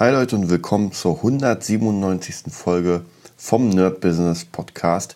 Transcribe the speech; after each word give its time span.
Hi 0.00 0.10
Leute 0.12 0.34
und 0.34 0.48
willkommen 0.48 0.92
zur 0.92 1.16
197. 1.16 2.50
Folge 2.50 3.02
vom 3.36 3.68
Nerd 3.68 4.00
Business 4.00 4.46
Podcast. 4.46 5.14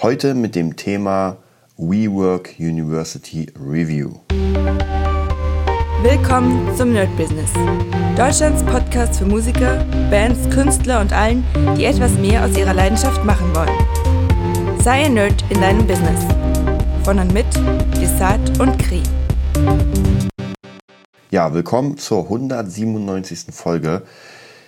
Heute 0.00 0.32
mit 0.32 0.54
dem 0.54 0.74
Thema 0.74 1.36
WeWork 1.76 2.54
University 2.58 3.52
Review. 3.62 4.12
Willkommen 6.02 6.74
zum 6.78 6.94
Nerd 6.94 7.14
Business. 7.18 7.50
Deutschlands 8.16 8.62
Podcast 8.62 9.18
für 9.18 9.26
Musiker, 9.26 9.84
Bands, 10.10 10.48
Künstler 10.48 11.02
und 11.02 11.12
allen, 11.12 11.44
die 11.76 11.84
etwas 11.84 12.12
mehr 12.12 12.42
aus 12.42 12.56
ihrer 12.56 12.72
Leidenschaft 12.72 13.22
machen 13.22 13.54
wollen. 13.54 14.78
Sei 14.82 15.04
ein 15.04 15.12
Nerd 15.12 15.44
in 15.50 15.60
deinem 15.60 15.86
Business. 15.86 16.24
Von 17.04 17.18
und 17.18 17.34
mit 17.34 17.44
Desart 18.00 18.58
und 18.60 18.78
Kri. 18.78 19.02
Ja, 21.28 21.52
willkommen 21.52 21.98
zur 21.98 22.22
197. 22.22 23.46
Folge. 23.50 24.02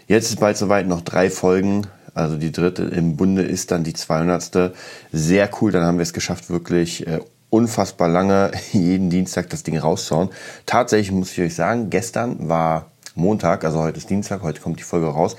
Jetzt 0.08 0.28
ist 0.28 0.40
bald 0.40 0.56
soweit 0.56 0.88
noch 0.88 1.02
drei 1.02 1.30
Folgen. 1.30 1.86
Also 2.14 2.36
die 2.36 2.50
dritte 2.50 2.82
im 2.82 3.16
Bunde 3.16 3.42
ist 3.42 3.70
dann 3.70 3.84
die 3.84 3.92
200. 3.92 4.72
Sehr 5.12 5.50
cool, 5.60 5.70
dann 5.70 5.84
haben 5.84 5.98
wir 5.98 6.02
es 6.02 6.12
geschafft, 6.12 6.50
wirklich 6.50 7.06
äh, 7.06 7.20
unfassbar 7.48 8.08
lange 8.08 8.50
jeden 8.72 9.08
Dienstag 9.08 9.50
das 9.50 9.62
Ding 9.62 9.78
rauszuhauen. 9.78 10.30
Tatsächlich 10.66 11.12
muss 11.12 11.30
ich 11.30 11.40
euch 11.40 11.54
sagen, 11.54 11.90
gestern 11.90 12.48
war 12.48 12.86
Montag, 13.14 13.64
also 13.64 13.78
heute 13.78 13.98
ist 13.98 14.10
Dienstag, 14.10 14.42
heute 14.42 14.60
kommt 14.60 14.80
die 14.80 14.84
Folge 14.84 15.06
raus. 15.06 15.36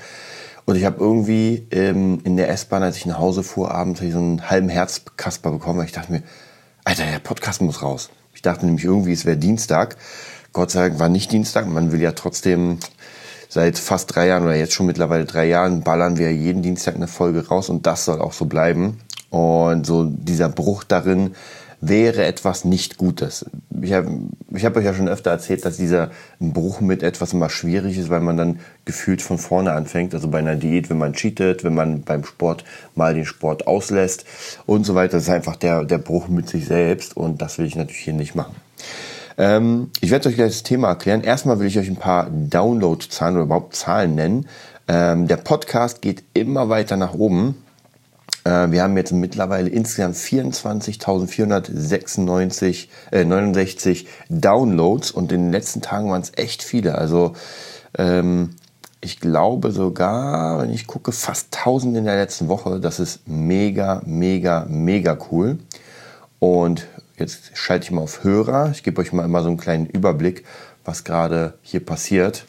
Und 0.64 0.76
ich 0.76 0.86
habe 0.86 1.00
irgendwie 1.00 1.66
ähm, 1.70 2.20
in 2.24 2.38
der 2.38 2.48
S-Bahn, 2.48 2.82
als 2.82 2.96
ich 2.96 3.04
nach 3.04 3.18
Hause 3.18 3.42
fuhr, 3.42 3.72
abends 3.74 4.00
so 4.00 4.06
einen 4.06 4.48
halben 4.48 4.70
Herzkasper 4.70 5.50
bekommen, 5.50 5.80
weil 5.80 5.86
ich 5.86 5.92
dachte 5.92 6.12
mir, 6.12 6.22
Alter, 6.84 7.04
der 7.04 7.18
Podcast 7.18 7.60
muss 7.60 7.82
raus. 7.82 8.08
Ich 8.32 8.40
dachte 8.40 8.64
nämlich 8.64 8.86
irgendwie, 8.86 9.12
es 9.12 9.26
wäre 9.26 9.36
Dienstag. 9.36 9.98
Gott 10.52 10.70
sei 10.70 10.88
Dank 10.88 10.98
war 11.00 11.08
nicht 11.08 11.30
Dienstag. 11.32 11.68
Man 11.68 11.92
will 11.92 12.00
ja 12.00 12.12
trotzdem 12.12 12.78
seit 13.48 13.78
fast 13.78 14.14
drei 14.14 14.26
Jahren 14.26 14.44
oder 14.44 14.56
jetzt 14.56 14.74
schon 14.74 14.86
mittlerweile 14.86 15.24
drei 15.24 15.46
Jahren 15.46 15.82
ballern 15.82 16.18
wir 16.18 16.32
jeden 16.32 16.62
Dienstag 16.62 16.94
eine 16.96 17.08
Folge 17.08 17.48
raus 17.48 17.68
und 17.68 17.86
das 17.86 18.04
soll 18.04 18.20
auch 18.20 18.32
so 18.32 18.46
bleiben. 18.46 18.98
Und 19.30 19.86
so 19.86 20.04
dieser 20.04 20.48
Bruch 20.48 20.82
darin 20.82 21.34
wäre 21.80 22.24
etwas 22.24 22.64
nicht 22.64 22.98
Gutes. 22.98 23.46
Ich 23.80 23.92
habe 23.92 24.10
ich 24.52 24.64
hab 24.64 24.76
euch 24.76 24.84
ja 24.84 24.92
schon 24.92 25.08
öfter 25.08 25.30
erzählt, 25.30 25.64
dass 25.64 25.78
dieser 25.78 26.10
Bruch 26.38 26.80
mit 26.80 27.02
etwas 27.02 27.32
immer 27.32 27.48
schwierig 27.48 27.96
ist, 27.96 28.10
weil 28.10 28.20
man 28.20 28.36
dann 28.36 28.60
gefühlt 28.84 29.22
von 29.22 29.38
vorne 29.38 29.72
anfängt. 29.72 30.14
Also 30.14 30.28
bei 30.28 30.40
einer 30.40 30.56
Diät, 30.56 30.90
wenn 30.90 30.98
man 30.98 31.14
cheatet, 31.14 31.64
wenn 31.64 31.74
man 31.74 32.02
beim 32.02 32.24
Sport 32.24 32.64
mal 32.94 33.14
den 33.14 33.24
Sport 33.24 33.66
auslässt 33.66 34.24
und 34.66 34.84
so 34.84 34.94
weiter. 34.94 35.12
Das 35.12 35.22
ist 35.22 35.30
einfach 35.30 35.56
der, 35.56 35.84
der 35.84 35.98
Bruch 35.98 36.28
mit 36.28 36.48
sich 36.48 36.66
selbst 36.66 37.16
und 37.16 37.40
das 37.40 37.58
will 37.58 37.66
ich 37.66 37.76
natürlich 37.76 38.02
hier 38.02 38.14
nicht 38.14 38.34
machen. 38.34 38.56
Ähm, 39.40 39.90
ich 40.02 40.10
werde 40.10 40.28
euch 40.28 40.34
gleich 40.34 40.52
das 40.52 40.64
Thema 40.64 40.88
erklären. 40.88 41.22
Erstmal 41.22 41.58
will 41.58 41.66
ich 41.66 41.78
euch 41.78 41.88
ein 41.88 41.96
paar 41.96 42.28
Download-Zahlen 42.30 43.36
oder 43.36 43.44
überhaupt 43.44 43.74
Zahlen 43.74 44.14
nennen. 44.14 44.46
Ähm, 44.86 45.28
der 45.28 45.38
Podcast 45.38 46.02
geht 46.02 46.24
immer 46.34 46.68
weiter 46.68 46.98
nach 46.98 47.14
oben. 47.14 47.54
Äh, 48.44 48.70
wir 48.70 48.82
haben 48.82 48.98
jetzt 48.98 49.12
mittlerweile 49.12 49.70
insgesamt 49.70 50.16
24.496 50.16 52.88
äh, 53.12 53.24
69 53.24 54.06
Downloads 54.28 55.10
und 55.10 55.32
in 55.32 55.44
den 55.44 55.52
letzten 55.52 55.80
Tagen 55.80 56.10
waren 56.10 56.20
es 56.20 56.32
echt 56.36 56.62
viele. 56.62 56.96
Also 56.96 57.32
ähm, 57.96 58.56
ich 59.00 59.20
glaube 59.20 59.72
sogar, 59.72 60.60
wenn 60.60 60.68
ich 60.68 60.86
gucke, 60.86 61.12
fast 61.12 61.56
1000 61.56 61.96
in 61.96 62.04
der 62.04 62.16
letzten 62.16 62.48
Woche. 62.48 62.78
Das 62.78 63.00
ist 63.00 63.26
mega, 63.26 64.02
mega, 64.04 64.66
mega 64.68 65.16
cool. 65.30 65.60
Und 66.40 66.86
Jetzt 67.20 67.52
schalte 67.54 67.84
ich 67.84 67.90
mal 67.90 68.00
auf 68.00 68.24
Hörer. 68.24 68.70
Ich 68.70 68.82
gebe 68.82 68.98
euch 68.98 69.12
mal 69.12 69.26
immer 69.26 69.42
so 69.42 69.48
einen 69.48 69.58
kleinen 69.58 69.84
Überblick, 69.84 70.46
was 70.86 71.04
gerade 71.04 71.52
hier 71.60 71.84
passiert 71.84 72.46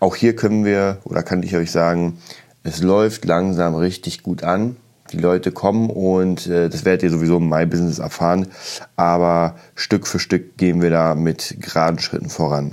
Auch 0.00 0.16
hier 0.16 0.34
können 0.34 0.64
wir, 0.64 0.98
oder 1.04 1.22
kann 1.22 1.44
ich 1.44 1.54
euch 1.54 1.70
sagen, 1.70 2.18
es 2.64 2.82
läuft 2.82 3.24
langsam 3.24 3.76
richtig 3.76 4.24
gut 4.24 4.42
an. 4.42 4.76
Die 5.12 5.18
Leute 5.18 5.52
kommen 5.52 5.88
und 5.88 6.48
äh, 6.48 6.68
das 6.68 6.84
werdet 6.84 7.04
ihr 7.04 7.10
sowieso 7.10 7.36
im 7.36 7.48
My 7.48 7.64
Business 7.64 8.00
erfahren. 8.00 8.48
Aber 8.96 9.54
Stück 9.76 10.06
für 10.08 10.18
Stück 10.18 10.58
gehen 10.58 10.82
wir 10.82 10.90
da 10.90 11.14
mit 11.14 11.56
geraden 11.60 12.00
Schritten 12.00 12.28
voran. 12.28 12.72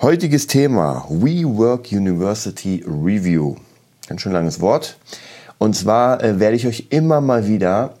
Heutiges 0.00 0.46
Thema 0.46 1.06
WeWork 1.08 1.92
University 1.92 2.82
Review. 2.86 3.56
Ganz 4.08 4.22
schön 4.22 4.32
langes 4.32 4.60
Wort. 4.60 4.96
Und 5.62 5.76
zwar 5.76 6.24
äh, 6.24 6.40
werde 6.40 6.56
ich 6.56 6.66
euch 6.66 6.88
immer 6.90 7.20
mal 7.20 7.46
wieder 7.46 7.94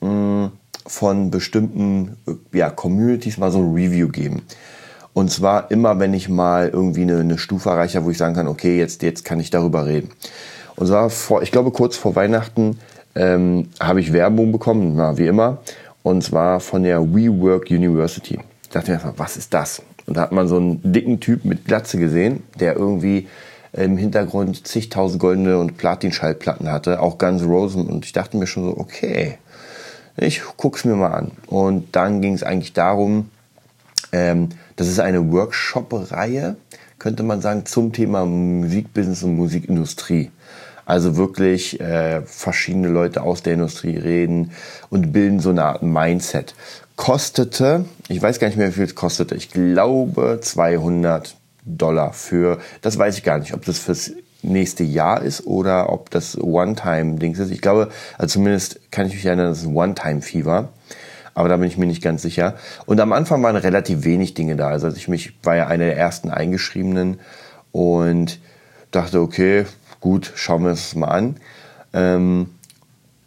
mh, 0.00 0.08
mm, 0.08 0.52
von 0.86 1.32
bestimmten 1.32 2.16
äh, 2.28 2.56
ja, 2.56 2.70
Communities 2.70 3.36
mal 3.36 3.50
so 3.50 3.58
ein 3.58 3.74
Review 3.74 4.10
geben. 4.10 4.42
Und 5.12 5.28
zwar 5.32 5.72
immer, 5.72 5.98
wenn 5.98 6.14
ich 6.14 6.28
mal 6.28 6.68
irgendwie 6.68 7.02
eine, 7.02 7.18
eine 7.18 7.36
Stufe 7.36 7.70
erreiche, 7.70 8.04
wo 8.04 8.10
ich 8.10 8.16
sagen 8.16 8.36
kann, 8.36 8.46
okay, 8.46 8.78
jetzt, 8.78 9.02
jetzt 9.02 9.24
kann 9.24 9.40
ich 9.40 9.50
darüber 9.50 9.86
reden. 9.86 10.10
Und 10.76 10.86
zwar, 10.86 11.10
vor, 11.10 11.42
ich 11.42 11.50
glaube, 11.50 11.72
kurz 11.72 11.96
vor 11.96 12.14
Weihnachten 12.14 12.78
ähm, 13.16 13.70
habe 13.80 13.98
ich 13.98 14.12
Werbung 14.12 14.52
bekommen, 14.52 14.92
na, 14.94 15.18
wie 15.18 15.26
immer. 15.26 15.58
Und 16.04 16.22
zwar 16.22 16.60
von 16.60 16.84
der 16.84 17.02
WeWork 17.02 17.72
University. 17.72 18.38
Ich 18.62 18.68
dachte 18.68 18.92
mir 18.92 18.98
einfach, 18.98 19.14
was 19.16 19.36
ist 19.36 19.52
das? 19.52 19.82
Und 20.06 20.16
da 20.16 20.20
hat 20.20 20.30
man 20.30 20.46
so 20.46 20.58
einen 20.58 20.80
dicken 20.84 21.18
Typ 21.18 21.44
mit 21.44 21.64
Glatze 21.64 21.98
gesehen, 21.98 22.44
der 22.60 22.76
irgendwie 22.76 23.26
im 23.72 23.96
Hintergrund 23.96 24.66
zigtausend 24.66 25.20
goldene 25.20 25.58
und 25.58 25.76
Platin-Schallplatten 25.76 26.70
hatte, 26.70 27.00
auch 27.00 27.18
Guns 27.18 27.42
Rosen. 27.42 27.86
Und 27.86 28.04
ich 28.04 28.12
dachte 28.12 28.36
mir 28.36 28.46
schon 28.46 28.64
so, 28.64 28.76
okay, 28.76 29.38
ich 30.16 30.42
guck's 30.56 30.84
mir 30.84 30.96
mal 30.96 31.12
an. 31.12 31.32
Und 31.46 31.94
dann 31.96 32.20
ging 32.20 32.34
es 32.34 32.42
eigentlich 32.42 32.72
darum, 32.72 33.30
ähm, 34.12 34.48
das 34.76 34.88
ist 34.88 35.00
eine 35.00 35.30
Workshop-Reihe, 35.32 36.56
könnte 36.98 37.22
man 37.22 37.40
sagen, 37.40 37.64
zum 37.66 37.92
Thema 37.92 38.26
Musikbusiness 38.26 39.22
und 39.22 39.36
Musikindustrie. 39.36 40.30
Also 40.84 41.16
wirklich 41.16 41.80
äh, 41.80 42.22
verschiedene 42.22 42.88
Leute 42.88 43.22
aus 43.22 43.42
der 43.42 43.54
Industrie 43.54 43.96
reden 43.96 44.50
und 44.88 45.12
bilden 45.12 45.38
so 45.38 45.50
eine 45.50 45.64
Art 45.64 45.82
Mindset. 45.82 46.54
Kostete, 46.96 47.84
ich 48.08 48.20
weiß 48.20 48.40
gar 48.40 48.48
nicht 48.48 48.56
mehr, 48.56 48.68
wie 48.68 48.72
viel 48.72 48.84
es 48.84 48.96
kostete, 48.96 49.36
ich 49.36 49.50
glaube 49.50 50.40
200 50.42 51.36
Dollar 51.64 52.12
für, 52.12 52.58
das 52.82 52.98
weiß 52.98 53.18
ich 53.18 53.24
gar 53.24 53.38
nicht, 53.38 53.54
ob 53.54 53.64
das 53.64 53.78
fürs 53.78 54.12
nächste 54.42 54.84
Jahr 54.84 55.22
ist 55.22 55.46
oder 55.46 55.92
ob 55.92 56.10
das 56.10 56.38
One-Time-Dings 56.38 57.38
ist. 57.38 57.50
Ich 57.50 57.60
glaube, 57.60 57.90
also 58.18 58.34
zumindest 58.34 58.80
kann 58.90 59.06
ich 59.06 59.14
mich 59.14 59.26
erinnern, 59.26 59.48
dass 59.48 59.58
es 59.58 59.66
ein 59.66 59.76
One-Time-Fee 59.76 60.44
war. 60.44 60.70
Aber 61.34 61.48
da 61.48 61.56
bin 61.56 61.68
ich 61.68 61.78
mir 61.78 61.86
nicht 61.86 62.02
ganz 62.02 62.22
sicher. 62.22 62.56
Und 62.86 63.00
am 63.00 63.12
Anfang 63.12 63.42
waren 63.42 63.56
relativ 63.56 64.04
wenig 64.04 64.34
Dinge 64.34 64.56
da. 64.56 64.68
Also 64.68 64.88
ich 64.88 65.08
mich 65.08 65.32
war 65.42 65.56
ja 65.56 65.66
einer 65.68 65.84
der 65.84 65.96
ersten 65.96 66.30
Eingeschriebenen 66.30 67.20
und 67.72 68.40
dachte, 68.90 69.20
okay, 69.20 69.64
gut, 70.00 70.32
schauen 70.34 70.64
wir 70.64 70.70
das 70.70 70.94
mal 70.94 71.08
an. 71.08 71.36
Ähm, 71.92 72.50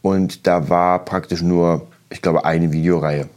und 0.01 0.47
da 0.47 0.69
war 0.69 1.05
praktisch 1.05 1.41
nur, 1.41 1.87
ich 2.09 2.21
glaube, 2.21 2.45
eine 2.45 2.71
Videoreihe. 2.71 3.29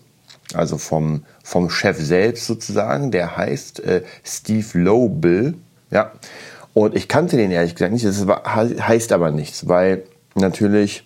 Also 0.54 0.78
vom, 0.78 1.24
vom 1.42 1.70
Chef 1.70 1.98
selbst 1.98 2.46
sozusagen, 2.46 3.10
der 3.10 3.36
heißt 3.36 3.80
äh, 3.80 4.02
Steve 4.24 4.78
Lowbill. 4.78 5.54
Ja. 5.90 6.12
Und 6.72 6.94
ich 6.94 7.08
kannte 7.08 7.36
den 7.36 7.50
ehrlich 7.50 7.74
gesagt 7.74 7.92
nicht. 7.92 8.04
Das 8.04 8.26
heißt 8.26 9.12
aber 9.12 9.30
nichts, 9.30 9.66
weil 9.66 10.04
natürlich, 10.34 11.04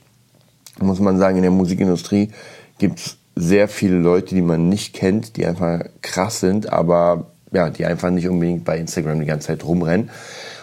muss 0.81 1.00
man 1.00 1.19
sagen, 1.19 1.37
in 1.37 1.42
der 1.42 1.52
Musikindustrie 1.52 2.31
gibt 2.78 2.98
es 2.98 3.16
sehr 3.37 3.69
viele 3.69 3.96
Leute, 3.96 4.34
die 4.34 4.42
man 4.42 4.69
nicht 4.69 4.94
kennt, 4.94 5.37
die 5.37 5.46
einfach 5.46 5.81
krass 6.02 6.40
sind, 6.40 6.70
aber 6.72 7.31
ja, 7.52 7.70
die 7.70 7.86
einfach 7.86 8.10
nicht 8.10 8.28
unbedingt 8.28 8.64
bei 8.64 8.78
Instagram 8.78 9.20
die 9.20 9.26
ganze 9.26 9.48
Zeit 9.48 9.64
rumrennen. 9.64 10.10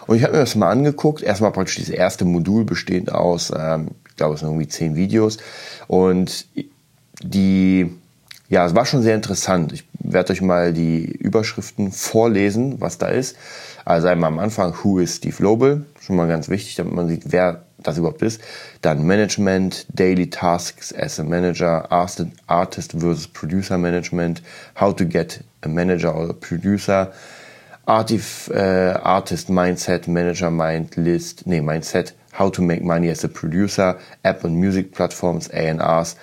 Und 0.06 0.16
ich 0.16 0.24
habe 0.24 0.34
mir 0.34 0.40
das 0.40 0.56
mal 0.56 0.70
angeguckt. 0.70 1.22
Erstmal 1.22 1.52
praktisch 1.52 1.76
dieses 1.76 1.94
erste 1.94 2.26
Modul 2.26 2.64
besteht 2.64 3.12
aus, 3.12 3.52
ähm, 3.58 3.90
ich 4.10 4.16
glaube, 4.16 4.36
es 4.36 4.40
sind 4.40 4.50
irgendwie 4.50 4.68
zehn 4.68 4.96
Videos. 4.96 5.38
Und 5.88 6.48
die 7.22 7.94
ja, 8.50 8.66
es 8.66 8.76
war 8.76 8.86
schon 8.86 9.02
sehr 9.02 9.16
interessant. 9.16 9.74
Ich 9.74 9.88
werde 10.00 10.32
euch 10.32 10.42
mal 10.42 10.72
die 10.72 11.04
Überschriften 11.06 11.92
vorlesen, 11.92 12.80
was 12.80 12.98
da 12.98 13.08
ist. 13.08 13.36
Also 13.84 14.08
einmal 14.08 14.32
am 14.32 14.40
Anfang, 14.40 14.74
Who 14.84 15.00
is 15.00 15.18
Steve 15.18 15.44
Lobel? 15.44 15.86
Schon 16.00 16.16
mal 16.16 16.28
ganz 16.28 16.50
wichtig, 16.50 16.76
damit 16.76 16.94
man 16.94 17.08
sieht, 17.08 17.32
wer 17.32 17.64
das 17.78 17.98
überhaupt 17.98 18.22
ist. 18.22 18.42
Dann 18.82 19.06
Management, 19.06 19.86
Daily 19.94 20.30
Tasks 20.30 20.94
as 20.94 21.20
a 21.20 21.24
Manager, 21.24 21.92
Artist 21.92 22.94
versus 22.94 23.28
Producer 23.28 23.78
Management, 23.78 24.42
How 24.80 24.96
to 24.96 25.06
get 25.06 25.44
a 25.62 25.68
Manager 25.68 26.16
or 26.16 26.30
a 26.30 26.34
Producer, 26.34 27.12
Artif, 27.86 28.50
äh, 28.50 28.94
Artist 28.94 29.50
Mindset, 29.50 30.08
Manager 30.08 30.52
Mind 30.52 30.96
List, 30.96 31.48
nee, 31.48 31.62
Mindset, 31.62 32.14
How 32.38 32.52
to 32.52 32.62
make 32.62 32.84
money 32.84 33.10
as 33.10 33.24
a 33.24 33.28
Producer, 33.28 33.98
App 34.24 34.44
und 34.44 34.56
Music 34.56 34.94
Platforms, 34.94 35.50
A&Rs 35.52 36.16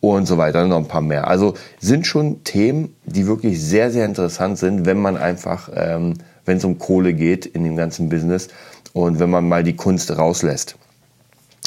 und 0.00 0.26
so 0.26 0.38
weiter, 0.38 0.66
noch 0.66 0.78
ein 0.78 0.88
paar 0.88 1.02
mehr. 1.02 1.28
Also 1.28 1.54
sind 1.78 2.06
schon 2.06 2.42
Themen, 2.44 2.96
die 3.04 3.26
wirklich 3.26 3.62
sehr, 3.62 3.90
sehr 3.90 4.06
interessant 4.06 4.58
sind, 4.58 4.86
wenn 4.86 4.98
man 4.98 5.16
einfach, 5.16 5.68
ähm, 5.74 6.14
wenn 6.44 6.56
es 6.56 6.64
um 6.64 6.78
Kohle 6.78 7.12
geht 7.12 7.46
in 7.46 7.64
dem 7.64 7.76
ganzen 7.76 8.08
Business 8.08 8.48
und 8.92 9.20
wenn 9.20 9.30
man 9.30 9.46
mal 9.46 9.62
die 9.62 9.76
Kunst 9.76 10.16
rauslässt. 10.16 10.76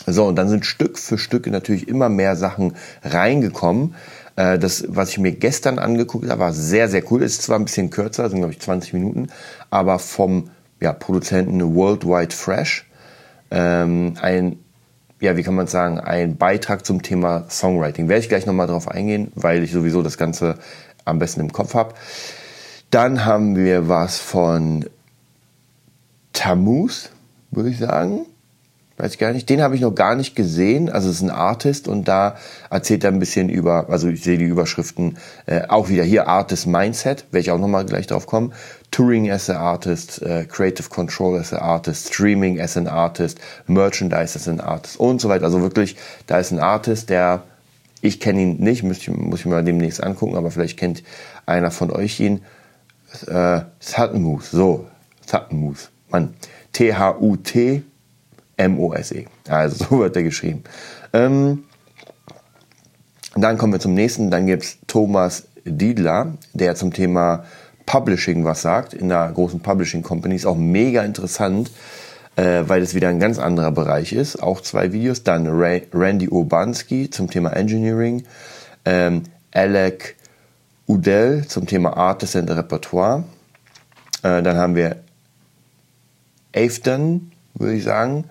So, 0.06 0.26
und 0.26 0.36
dann 0.36 0.50
sind 0.50 0.66
Stück 0.66 0.98
für 0.98 1.18
Stück 1.18 1.48
natürlich 1.48 1.88
immer 1.88 2.10
mehr 2.10 2.36
Sachen 2.36 2.74
reingekommen. 3.04 3.96
Äh, 4.36 4.58
das, 4.58 4.84
was 4.88 5.10
ich 5.10 5.20
mir 5.20 5.32
gestern 5.32 5.80
angeguckt 5.80 6.30
habe, 6.30 6.40
war 6.40 6.54
sehr, 6.54 6.90
sehr 6.90 7.10
cool. 7.12 7.22
Ist 7.22 7.44
zwar 7.44 7.60
ein 7.60 7.66
bisschen 7.66 7.90
kürzer, 7.90 8.30
sind 8.30 8.40
glaube 8.40 8.54
ich 8.54 8.60
20 8.60 8.94
Minuten, 8.94 9.28
aber 9.70 10.00
vom 10.00 10.50
ja, 10.82 10.92
Produzenten 10.92 11.76
Worldwide 11.76 12.36
Fresh. 12.36 12.90
Ähm, 13.52 14.16
ein 14.20 14.63
ja, 15.24 15.38
wie 15.38 15.44
kann 15.44 15.56
man 15.56 15.68
sagen, 15.68 16.02
ein 16.02 16.36
Beitrag 16.36 16.86
zum 16.86 17.02
Thema 17.02 17.46
Songwriting. 17.50 18.10
Werde 18.10 18.20
ich 18.20 18.28
gleich 18.28 18.46
nochmal 18.46 18.68
drauf 18.68 18.90
eingehen, 18.90 19.32
weil 19.36 19.64
ich 19.64 19.72
sowieso 19.72 20.02
das 20.02 20.18
Ganze 20.18 20.56
am 21.06 21.18
besten 21.18 21.40
im 21.40 21.54
Kopf 21.54 21.76
habe. 21.76 21.94
Dann 22.90 23.24
haben 23.24 23.56
wir 23.56 23.88
was 23.88 24.20
von 24.20 24.86
Tammuz, 26.34 27.10
würde 27.52 27.70
ich 27.70 27.78
sagen 27.78 28.26
weiß 28.98 29.14
ich 29.14 29.20
gar 29.20 29.34
nicht. 29.34 29.50
Den 29.50 29.62
habe 29.62 29.76
ich 29.76 29.82
noch 29.82 29.94
gar 29.94 30.16
nicht 30.16 30.36
gesehen. 30.36 30.90
Also 30.90 31.10
es 31.10 31.18
ist 31.18 31.24
ein 31.24 31.30
Artist 31.30 31.88
und 31.88 32.08
da 32.08 32.36
erzählt 32.70 33.04
er 33.04 33.12
ein 33.12 33.20
bisschen 33.20 33.50
über, 33.50 33.90
also 33.90 34.08
ich 34.08 34.24
sehe 34.24 34.38
die 34.38 34.46
Überschriften 34.46 35.18
äh, 35.46 35.62
auch 35.68 35.90
wieder 35.90 36.04
hier, 36.04 36.28
Artist 36.28 36.68
Mindset, 36.68 37.26
werde 37.32 37.42
ich 37.42 37.52
auch 37.52 37.60
nochmal 37.60 37.86
gleich 37.86 38.08
drauf 38.08 38.28
kommen. 38.28 38.54
Touring 38.94 39.32
as 39.32 39.50
an 39.50 39.58
Artist, 39.58 40.22
äh, 40.22 40.46
Creative 40.46 40.88
Control 40.88 41.40
as 41.40 41.52
an 41.52 41.60
Artist, 41.60 42.14
Streaming 42.14 42.62
as 42.62 42.78
an 42.78 42.88
Artist, 42.88 43.40
Merchandise 43.66 44.36
as 44.36 44.48
an 44.48 44.60
Artist 44.60 45.00
und 45.00 45.20
so 45.20 45.30
weiter. 45.30 45.46
Also 45.46 45.62
wirklich, 45.62 45.98
da 46.28 46.38
ist 46.38 46.52
ein 46.52 46.60
Artist, 46.60 47.10
der, 47.10 47.42
ich 48.02 48.20
kenne 48.20 48.44
ihn 48.44 48.58
nicht, 48.58 48.84
muss 48.84 49.00
ich, 49.00 49.10
muss 49.10 49.40
ich 49.40 49.46
mir 49.48 49.64
demnächst 49.64 50.04
angucken, 50.04 50.36
aber 50.36 50.52
vielleicht 50.52 50.78
kennt 50.78 51.02
einer 51.48 51.72
von 51.72 51.90
euch 51.90 52.20
ihn. 52.20 52.44
Äh, 53.26 53.62
Sattenmus, 53.80 54.52
so, 54.52 54.88
Sattenmus, 55.26 55.90
Mann. 56.12 56.36
T-H-U-T 56.74 57.82
M-O-S-E. 58.58 59.26
Also 59.48 59.86
so 59.90 60.00
wird 60.02 60.16
er 60.16 60.24
geschrieben. 60.24 60.64
Ähm, 61.14 61.64
dann 63.36 63.58
kommen 63.58 63.74
wir 63.74 63.80
zum 63.80 63.96
nächsten. 63.96 64.30
Dann 64.30 64.46
gibt 64.46 64.64
es 64.64 64.78
Thomas 64.86 65.48
Diedler, 65.66 66.38
der 66.54 66.76
zum 66.76 66.94
Thema 66.94 67.46
Publishing 67.86 68.46
was 68.46 68.62
sagt, 68.62 68.94
in 68.94 69.12
einer 69.12 69.32
großen 69.32 69.60
Publishing 69.60 70.04
Company. 70.04 70.36
Ist 70.36 70.46
auch 70.46 70.58
mega 70.58 71.04
interessant, 71.04 71.72
äh, 72.36 72.64
weil 72.68 72.82
es 72.82 72.96
wieder 72.96 73.10
ein 73.10 73.20
ganz 73.20 73.40
anderer 73.40 73.72
Bereich 73.72 74.14
ist. 74.14 74.42
Auch 74.42 74.62
zwei 74.62 74.94
Videos. 74.94 75.24
Dann 75.24 75.48
Ray, 75.48 75.88
Randy 75.94 76.30
Urbanski 76.30 77.10
zum 77.10 77.30
Thema 77.30 77.52
Engineering. 77.52 78.24
Ähm, 78.86 79.24
Alec 79.54 80.16
Udell 80.88 81.46
zum 81.48 81.68
Thema 81.68 81.96
Artist 81.96 82.36
and 82.36 82.50
Repertoire. 82.50 83.24
Äh, 84.24 84.42
dann 84.42 84.58
haben 84.58 84.76
wir 84.76 84.98
Afton, 86.56 87.32
würde 87.54 87.76
ich 87.76 87.84
sagen, 87.84 88.26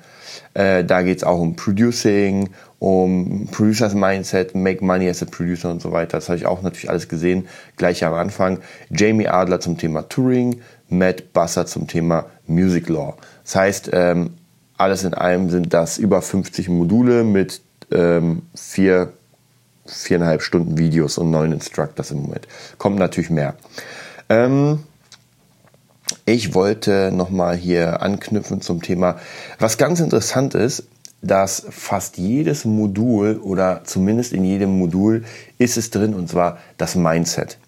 äh, 0.55 0.85
da 0.85 1.03
geht 1.03 1.19
es 1.19 1.25
auch 1.25 1.39
um 1.39 1.57
Producing, 1.57 2.51
um 2.79 3.47
Producers 3.51 3.95
Mindset, 3.95 4.55
Make 4.55 4.85
Money 4.85 5.09
as 5.09 5.23
a 5.23 5.27
Producer 5.27 5.71
und 5.71 5.81
so 5.81 5.93
weiter. 5.93 6.19
Das 6.19 6.29
habe 6.29 6.37
ich 6.37 6.47
auch 6.47 6.63
natürlich 6.63 6.91
alles 6.91 7.09
gesehen, 7.09 7.47
gleich 7.77 8.05
am 8.05 8.15
Anfang. 8.15 8.59
Jamie 8.91 9.29
Adler 9.29 9.61
zum 9.61 9.79
Thema 9.79 10.03
Touring, 10.09 10.61
Matt 10.89 11.33
Basser 11.33 11.67
zum 11.67 11.87
Thema 11.87 12.27
Music 12.47 12.89
Law. 12.89 13.15
Das 13.45 13.57
heißt, 13.57 13.91
ähm, 13.93 14.31
alles 14.77 15.05
in 15.05 15.15
allem 15.15 15.49
sind 15.51 15.73
das 15.73 15.99
über 15.99 16.23
50 16.23 16.69
Module 16.69 17.25
mit 17.25 17.61
ähm, 17.93 18.43
vier, 18.55 19.13
viereinhalb 19.87 20.43
Stunden 20.43 20.79
Videos 20.79 21.19
und 21.19 21.31
neun 21.31 21.53
Instructors 21.53 22.11
im 22.11 22.23
Moment. 22.23 22.49
Kommt 22.79 22.99
natürlich 22.99 23.31
mehr. 23.31 23.55
Ähm, 24.29 24.81
ich 26.25 26.55
wollte 26.55 27.11
nochmal 27.13 27.57
hier 27.57 28.03
anknüpfen 28.03 28.61
zum 28.61 28.83
Thema, 28.83 29.17
was 29.59 29.79
ganz 29.79 30.01
interessant 30.01 30.55
ist, 30.55 30.85
dass 31.23 31.65
fast 31.71 32.19
jedes 32.19 32.65
Modul 32.65 33.39
oder 33.43 33.83
zumindest 33.85 34.33
in 34.33 34.45
jedem 34.45 34.79
Modul 34.79 35.25
ist 35.59 35.77
es 35.77 35.91
drin 35.91 36.15
und 36.15 36.29
zwar 36.29 36.59
das 36.79 36.97
Mindset. 36.97 37.59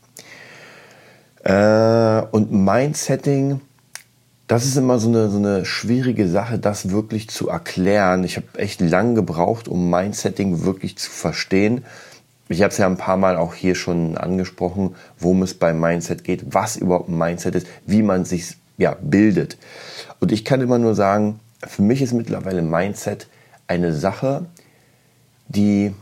Äh, 1.45 2.23
und 2.33 2.53
Mindsetting, 2.53 3.61
das 4.49 4.65
ist 4.65 4.77
immer 4.77 4.99
so 4.99 5.09
eine, 5.09 5.31
so 5.31 5.39
eine 5.39 5.65
schwierige 5.65 6.29
Sache, 6.29 6.59
das 6.59 6.91
wirklich 6.91 7.29
zu 7.29 7.49
erklären. 7.49 8.25
Ich 8.25 8.37
habe 8.37 8.47
echt 8.57 8.81
lang 8.81 9.15
gebraucht, 9.15 9.69
um 9.69 9.89
Mindsetting 9.89 10.65
wirklich 10.65 10.97
zu 10.97 11.11
verstehen. 11.11 11.85
Ich 12.49 12.63
habe 12.63 12.71
es 12.71 12.79
ja 12.79 12.87
ein 12.87 12.99
paar 12.99 13.17
Mal 13.17 13.37
auch 13.37 13.55
hier 13.55 13.75
schon 13.75 14.19
angesprochen, 14.19 14.95
worum 15.19 15.43
es 15.43 15.55
beim 15.55 15.81
Mindset 15.81 16.25
geht, 16.25 16.55
was 16.55 16.77
überhaupt 16.77 17.09
ein 17.09 17.17
Mindset 17.17 17.55
ist, 17.55 17.67
wie 17.87 18.03
man 18.03 18.25
sich 18.25 18.57
ja, 18.77 18.97
bildet. 19.01 19.57
Und 20.21 20.33
ich 20.33 20.45
kann 20.45 20.61
immer 20.61 20.79
nur 20.79 20.95
sagen, 20.95 21.41
für 21.67 21.83
mich 21.83 22.03
ist 22.03 22.13
mittlerweile 22.13 22.63
Mindset 22.63 23.29
eine 23.67 23.95
Sache, 23.95 24.45
die, 25.49 25.95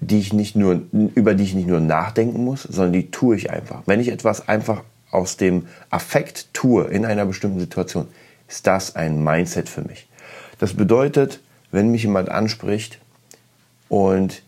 die 0.00 0.18
ich 0.18 0.32
nicht 0.32 0.56
nur, 0.56 0.82
über 0.92 1.34
die 1.34 1.44
ich 1.44 1.54
nicht 1.54 1.68
nur 1.68 1.80
nachdenken 1.80 2.44
muss, 2.44 2.62
sondern 2.62 2.92
die 2.92 3.10
tue 3.10 3.36
ich 3.36 3.50
einfach. 3.50 3.82
Wenn 3.86 4.00
ich 4.00 4.08
etwas 4.08 4.48
einfach 4.48 4.82
aus 5.10 5.36
dem 5.36 5.66
Affekt 5.90 6.52
tue 6.52 6.84
in 6.84 7.06
einer 7.06 7.24
bestimmten 7.24 7.60
Situation, 7.60 8.08
ist 8.48 8.66
das 8.66 8.96
ein 8.96 9.22
Mindset 9.22 9.68
für 9.68 9.82
mich. 9.82 10.08
Das 10.58 10.74
bedeutet, 10.74 11.40
wenn 11.70 11.90
mich 11.90 12.02
jemand 12.02 12.28
anspricht 12.28 12.98
und 13.88 14.42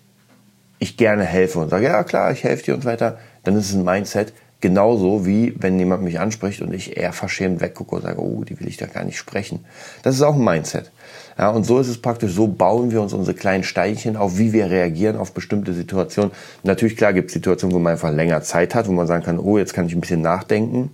ich 0.79 0.97
gerne 0.97 1.25
helfe 1.25 1.59
und 1.59 1.71
sage, 1.71 1.87
ja 1.87 2.03
klar, 2.05 2.33
ich 2.33 2.45
helfe 2.45 2.65
dir 2.65 2.75
und 2.75 2.83
so 2.83 2.89
weiter, 2.89 3.19
dann 3.45 3.57
ist 3.57 3.71
es 3.71 3.75
ein 3.75 3.85
Mindset. 3.85 4.33
Genauso 4.61 5.27
wie 5.27 5.55
wenn 5.59 5.79
jemand 5.79 6.03
mich 6.05 6.19
anspricht 6.19 6.63
und 6.63 6.73
ich 6.73 6.97
eher 6.97 7.13
verschämt 7.13 7.61
weggucke 7.61 7.97
und 7.97 8.03
sage, 8.03 8.23
oh, 8.23 8.45
die 8.45 8.59
will 8.59 8.67
ich 8.67 8.79
da 8.79 8.87
gar 8.87 9.05
nicht 9.05 9.19
sprechen. 9.19 9.63
Das 10.03 10.15
ist 10.15 10.23
auch 10.23 10.35
ein 10.35 10.43
Mindset. 10.43 10.91
Ja, 11.37 11.51
und 11.51 11.65
so 11.65 11.79
ist 11.81 11.89
es 11.89 12.01
praktisch, 12.01 12.33
so 12.33 12.47
bauen 12.47 12.91
wir 12.91 13.03
uns 13.03 13.13
unsere 13.13 13.37
kleinen 13.37 13.63
Steinchen 13.63 14.17
auf, 14.17 14.39
wie 14.39 14.55
wir 14.55 14.71
reagieren 14.71 15.17
auf 15.17 15.33
bestimmte 15.33 15.75
Situationen. 15.75 16.33
Natürlich, 16.63 16.97
klar, 16.97 17.13
gibt 17.13 17.29
es 17.29 17.35
Situationen, 17.35 17.75
wo 17.75 17.79
man 17.79 17.93
einfach 17.93 18.11
länger 18.11 18.41
Zeit 18.41 18.75
hat, 18.75 18.89
wo 18.89 18.93
man 18.93 19.07
sagen 19.07 19.25
kann, 19.25 19.39
oh, 19.39 19.59
jetzt 19.59 19.75
kann 19.75 19.87
ich 19.87 19.95
ein 19.95 20.01
bisschen 20.01 20.23
nachdenken. 20.23 20.91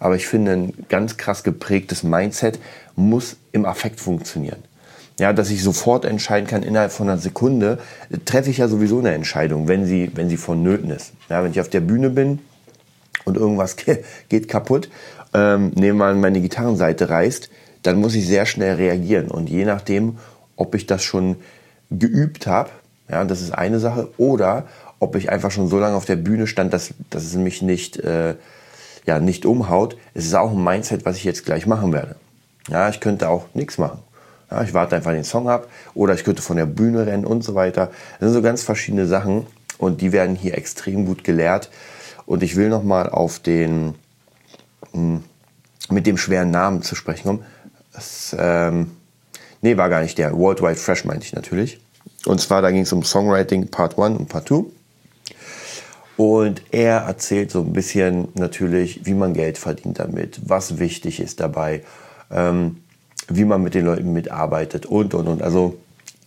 Aber 0.00 0.16
ich 0.16 0.26
finde, 0.26 0.52
ein 0.52 0.74
ganz 0.90 1.16
krass 1.16 1.44
geprägtes 1.44 2.02
Mindset 2.02 2.58
muss 2.94 3.36
im 3.52 3.64
Affekt 3.64 4.00
funktionieren 4.00 4.62
ja, 5.18 5.32
dass 5.32 5.50
ich 5.50 5.62
sofort 5.62 6.04
entscheiden 6.04 6.48
kann 6.48 6.62
innerhalb 6.62 6.92
von 6.92 7.08
einer 7.08 7.18
Sekunde, 7.18 7.78
treffe 8.24 8.50
ich 8.50 8.58
ja 8.58 8.68
sowieso 8.68 8.98
eine 8.98 9.14
Entscheidung, 9.14 9.68
wenn 9.68 9.86
sie, 9.86 10.10
wenn 10.14 10.28
sie 10.28 10.36
vonnöten 10.36 10.90
ist. 10.90 11.12
Ja, 11.28 11.42
wenn 11.44 11.52
ich 11.52 11.60
auf 11.60 11.68
der 11.68 11.80
Bühne 11.80 12.10
bin 12.10 12.40
und 13.24 13.36
irgendwas 13.36 13.76
geht 14.28 14.48
kaputt, 14.48 14.88
ähm, 15.32 15.70
nehmen 15.74 15.98
wir 15.98 16.06
an, 16.06 16.20
meine 16.20 16.40
Gitarrenseite 16.40 17.08
reißt, 17.08 17.50
dann 17.82 18.00
muss 18.00 18.14
ich 18.14 18.26
sehr 18.26 18.46
schnell 18.46 18.76
reagieren. 18.76 19.28
Und 19.28 19.48
je 19.48 19.64
nachdem, 19.64 20.18
ob 20.56 20.74
ich 20.74 20.86
das 20.86 21.02
schon 21.04 21.36
geübt 21.90 22.46
habe, 22.46 22.70
ja, 23.08 23.24
das 23.24 23.40
ist 23.40 23.52
eine 23.52 23.78
Sache, 23.78 24.08
oder 24.16 24.66
ob 24.98 25.16
ich 25.16 25.30
einfach 25.30 25.50
schon 25.50 25.68
so 25.68 25.78
lange 25.78 25.96
auf 25.96 26.06
der 26.06 26.16
Bühne 26.16 26.46
stand, 26.46 26.72
dass, 26.72 26.94
dass 27.10 27.24
es 27.24 27.34
mich 27.34 27.62
nicht, 27.62 27.98
äh, 27.98 28.34
ja, 29.06 29.20
nicht 29.20 29.44
umhaut, 29.44 29.96
es 30.14 30.24
ist 30.24 30.34
auch 30.34 30.52
ein 30.52 30.64
Mindset, 30.64 31.04
was 31.04 31.16
ich 31.16 31.24
jetzt 31.24 31.44
gleich 31.44 31.66
machen 31.66 31.92
werde. 31.92 32.16
Ja, 32.68 32.88
ich 32.88 33.00
könnte 33.00 33.28
auch 33.28 33.46
nichts 33.52 33.76
machen. 33.76 33.98
Ja, 34.50 34.62
ich 34.62 34.74
warte 34.74 34.96
einfach 34.96 35.12
den 35.12 35.24
Song 35.24 35.48
ab 35.48 35.68
oder 35.94 36.14
ich 36.14 36.24
könnte 36.24 36.42
von 36.42 36.56
der 36.56 36.66
Bühne 36.66 37.06
rennen 37.06 37.24
und 37.24 37.42
so 37.42 37.54
weiter. 37.54 37.90
Das 38.20 38.28
sind 38.28 38.34
so 38.34 38.42
ganz 38.42 38.62
verschiedene 38.62 39.06
Sachen 39.06 39.46
und 39.78 40.00
die 40.00 40.12
werden 40.12 40.36
hier 40.36 40.56
extrem 40.56 41.06
gut 41.06 41.24
gelehrt. 41.24 41.70
Und 42.26 42.42
ich 42.42 42.56
will 42.56 42.68
nochmal 42.68 43.08
auf 43.10 43.38
den 43.38 43.94
hm, 44.92 45.24
mit 45.90 46.06
dem 46.06 46.16
schweren 46.16 46.50
Namen 46.50 46.82
zu 46.82 46.94
sprechen 46.94 47.24
kommen. 47.24 47.44
Das, 47.92 48.34
ähm, 48.38 48.92
nee, 49.60 49.76
war 49.76 49.88
gar 49.88 50.02
nicht 50.02 50.18
der. 50.18 50.36
Worldwide 50.36 50.76
Fresh 50.76 51.04
meinte 51.04 51.26
ich 51.26 51.32
natürlich. 51.32 51.80
Und 52.26 52.40
zwar, 52.40 52.62
da 52.62 52.70
ging 52.70 52.82
es 52.82 52.92
um 52.92 53.04
Songwriting 53.04 53.68
Part 53.68 53.98
1 53.98 54.18
und 54.18 54.28
Part 54.28 54.48
2. 54.48 54.64
Und 56.16 56.62
er 56.70 57.00
erzählt 57.00 57.50
so 57.50 57.60
ein 57.60 57.72
bisschen 57.72 58.28
natürlich, 58.34 59.04
wie 59.04 59.14
man 59.14 59.34
Geld 59.34 59.58
verdient 59.58 59.98
damit, 59.98 60.40
was 60.44 60.78
wichtig 60.78 61.20
ist 61.20 61.40
dabei. 61.40 61.82
Ähm, 62.30 62.83
wie 63.28 63.44
man 63.44 63.62
mit 63.62 63.74
den 63.74 63.84
Leuten 63.84 64.12
mitarbeitet 64.12 64.86
und, 64.86 65.14
und, 65.14 65.28
und. 65.28 65.42
Also 65.42 65.78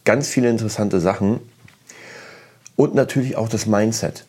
ganz 0.05 0.27
viele 0.27 0.49
interessante 0.49 0.99
Sachen. 0.99 1.39
Und 2.75 2.93
natürlich 2.93 3.35
auch 3.37 3.49
das 3.49 3.65
Mindset. 3.65 4.25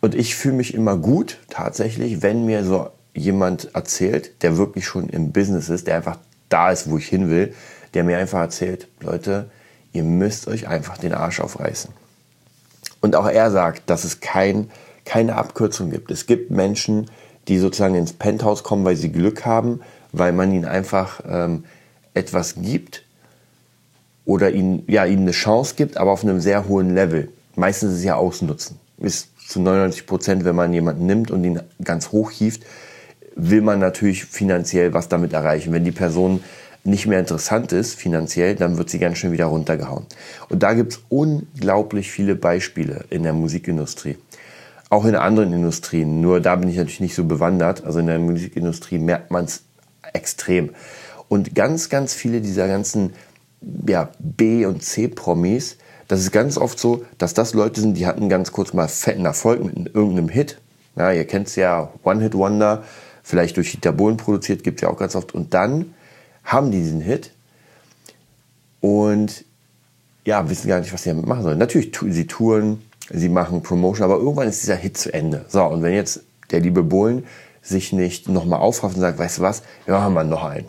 und 0.00 0.14
ich 0.14 0.36
fühle 0.36 0.54
mich 0.56 0.74
immer 0.74 0.96
gut, 0.96 1.38
tatsächlich, 1.48 2.22
wenn 2.22 2.44
mir 2.44 2.64
so 2.64 2.90
jemand 3.14 3.74
erzählt, 3.74 4.42
der 4.42 4.56
wirklich 4.56 4.86
schon 4.86 5.08
im 5.08 5.32
Business 5.32 5.68
ist, 5.68 5.86
der 5.86 5.96
einfach 5.96 6.18
da 6.48 6.70
ist, 6.70 6.90
wo 6.90 6.98
ich 6.98 7.06
hin 7.08 7.30
will, 7.30 7.54
der 7.94 8.04
mir 8.04 8.18
einfach 8.18 8.40
erzählt, 8.40 8.88
Leute, 9.00 9.50
ihr 9.92 10.04
müsst 10.04 10.48
euch 10.48 10.68
einfach 10.68 10.98
den 10.98 11.14
Arsch 11.14 11.40
aufreißen. 11.40 11.90
Und 13.00 13.16
auch 13.16 13.28
er 13.28 13.50
sagt, 13.50 13.88
dass 13.90 14.04
es 14.04 14.20
kein, 14.20 14.70
keine 15.04 15.36
Abkürzung 15.36 15.90
gibt. 15.90 16.10
Es 16.10 16.26
gibt 16.26 16.50
Menschen, 16.50 17.10
die 17.48 17.58
sozusagen 17.58 17.94
ins 17.94 18.12
Penthouse 18.12 18.62
kommen, 18.62 18.84
weil 18.84 18.96
sie 18.96 19.10
Glück 19.10 19.44
haben, 19.44 19.80
weil 20.12 20.32
man 20.32 20.52
ihnen 20.52 20.64
einfach 20.64 21.20
ähm, 21.28 21.64
etwas 22.14 22.56
gibt 22.56 23.04
oder 24.24 24.50
ihnen, 24.50 24.84
ja, 24.86 25.04
ihnen 25.04 25.22
eine 25.22 25.30
Chance 25.30 25.74
gibt, 25.76 25.96
aber 25.96 26.12
auf 26.12 26.22
einem 26.22 26.40
sehr 26.40 26.68
hohen 26.68 26.94
Level. 26.94 27.30
Meistens 27.56 27.92
ist 27.92 27.98
es 27.98 28.04
ja 28.04 28.16
Ausnutzen. 28.16 28.78
Ist 28.98 29.28
zu 29.48 29.60
99 29.60 30.06
Prozent, 30.06 30.44
wenn 30.44 30.54
man 30.54 30.72
jemanden 30.72 31.06
nimmt 31.06 31.30
und 31.30 31.44
ihn 31.44 31.60
ganz 31.82 32.12
hoch 32.12 32.30
hieft, 32.30 32.62
will 33.34 33.62
man 33.62 33.78
natürlich 33.78 34.24
finanziell 34.24 34.92
was 34.92 35.08
damit 35.08 35.32
erreichen. 35.32 35.72
Wenn 35.72 35.84
die 35.84 35.92
Person 35.92 36.40
nicht 36.84 37.06
mehr 37.06 37.20
interessant 37.20 37.72
ist 37.72 37.94
finanziell, 37.94 38.54
dann 38.54 38.76
wird 38.78 38.90
sie 38.90 38.98
ganz 38.98 39.18
schön 39.18 39.32
wieder 39.32 39.46
runtergehauen. 39.46 40.06
Und 40.48 40.62
da 40.62 40.74
gibt 40.74 40.92
es 40.92 41.00
unglaublich 41.08 42.10
viele 42.10 42.34
Beispiele 42.34 43.04
in 43.10 43.22
der 43.22 43.32
Musikindustrie. 43.32 44.18
Auch 44.90 45.04
in 45.04 45.14
anderen 45.14 45.52
Industrien. 45.52 46.20
Nur 46.20 46.40
da 46.40 46.56
bin 46.56 46.68
ich 46.68 46.76
natürlich 46.76 47.00
nicht 47.00 47.14
so 47.14 47.24
bewandert. 47.24 47.84
Also 47.84 47.98
in 47.98 48.06
der 48.06 48.18
Musikindustrie 48.18 48.98
merkt 48.98 49.30
man 49.30 49.44
es 49.44 49.62
extrem. 50.12 50.70
Und 51.28 51.54
ganz, 51.54 51.88
ganz 51.88 52.14
viele 52.14 52.40
dieser 52.40 52.68
ganzen 52.68 53.12
ja, 53.86 54.10
B- 54.18 54.66
und 54.66 54.82
C-Promis, 54.82 55.76
das 56.06 56.20
ist 56.20 56.32
ganz 56.32 56.56
oft 56.56 56.78
so, 56.78 57.04
dass 57.18 57.34
das 57.34 57.52
Leute 57.52 57.80
sind, 57.80 57.94
die 57.94 58.06
hatten 58.06 58.28
ganz 58.28 58.52
kurz 58.52 58.72
mal 58.72 58.88
fetten 58.88 59.26
Erfolg 59.26 59.62
mit 59.62 59.94
irgendeinem 59.94 60.28
Hit. 60.28 60.58
Ja, 60.96 61.12
ihr 61.12 61.26
kennt 61.26 61.48
es 61.48 61.56
ja, 61.56 61.92
One-Hit-Wonder, 62.02 62.82
vielleicht 63.22 63.56
durch 63.56 63.72
Dieter 63.72 63.92
Bohlen 63.92 64.16
produziert, 64.16 64.64
gibt 64.64 64.78
es 64.78 64.82
ja 64.82 64.88
auch 64.88 64.96
ganz 64.96 65.14
oft. 65.14 65.34
Und 65.34 65.52
dann 65.52 65.94
haben 66.44 66.70
die 66.70 66.78
diesen 66.78 67.02
Hit 67.02 67.32
und 68.80 69.44
ja, 70.24 70.48
wissen 70.48 70.68
gar 70.68 70.80
nicht, 70.80 70.92
was 70.92 71.02
sie 71.02 71.10
damit 71.10 71.26
machen 71.26 71.42
sollen. 71.42 71.58
Natürlich, 71.58 71.92
sie 72.08 72.26
touren, 72.26 72.82
sie 73.10 73.28
machen 73.28 73.62
Promotion, 73.62 74.04
aber 74.04 74.18
irgendwann 74.18 74.48
ist 74.48 74.62
dieser 74.62 74.76
Hit 74.76 74.96
zu 74.96 75.12
Ende. 75.12 75.44
So, 75.48 75.62
und 75.64 75.82
wenn 75.82 75.94
jetzt 75.94 76.22
der 76.50 76.60
liebe 76.60 76.82
Bohlen 76.82 77.24
sich 77.68 77.92
nicht 77.92 78.28
nochmal 78.28 78.60
aufrafft 78.60 78.96
und 78.96 79.02
sagt, 79.02 79.18
weißt 79.18 79.38
du 79.38 79.42
was, 79.42 79.62
wir 79.84 79.94
machen 79.94 80.14
mal 80.14 80.24
noch 80.24 80.44
einen. 80.44 80.68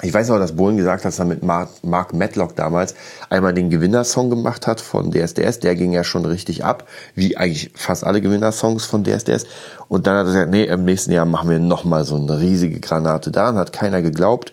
Ich 0.00 0.14
weiß 0.14 0.30
auch, 0.30 0.38
dass 0.38 0.54
Bohlen 0.54 0.76
gesagt 0.76 1.04
hat, 1.04 1.08
dass 1.08 1.18
er 1.18 1.24
mit 1.24 1.42
Mark 1.42 2.14
Matlock 2.14 2.54
damals 2.54 2.94
einmal 3.30 3.52
den 3.52 3.68
Gewinnersong 3.68 4.30
gemacht 4.30 4.68
hat 4.68 4.80
von 4.80 5.10
DSDS. 5.10 5.58
Der 5.58 5.74
ging 5.74 5.92
ja 5.92 6.04
schon 6.04 6.24
richtig 6.24 6.64
ab, 6.64 6.86
wie 7.16 7.36
eigentlich 7.36 7.72
fast 7.74 8.04
alle 8.04 8.20
Gewinnersongs 8.20 8.84
von 8.84 9.02
DSDS. 9.02 9.46
Und 9.88 10.06
dann 10.06 10.14
hat 10.16 10.26
er 10.26 10.32
gesagt, 10.32 10.50
nee, 10.52 10.64
im 10.64 10.84
nächsten 10.84 11.10
Jahr 11.10 11.24
machen 11.24 11.50
wir 11.50 11.58
nochmal 11.58 12.04
so 12.04 12.14
eine 12.14 12.38
riesige 12.38 12.78
Granate 12.78 13.32
da. 13.32 13.48
Und 13.48 13.56
hat 13.56 13.72
keiner 13.72 14.00
geglaubt. 14.00 14.52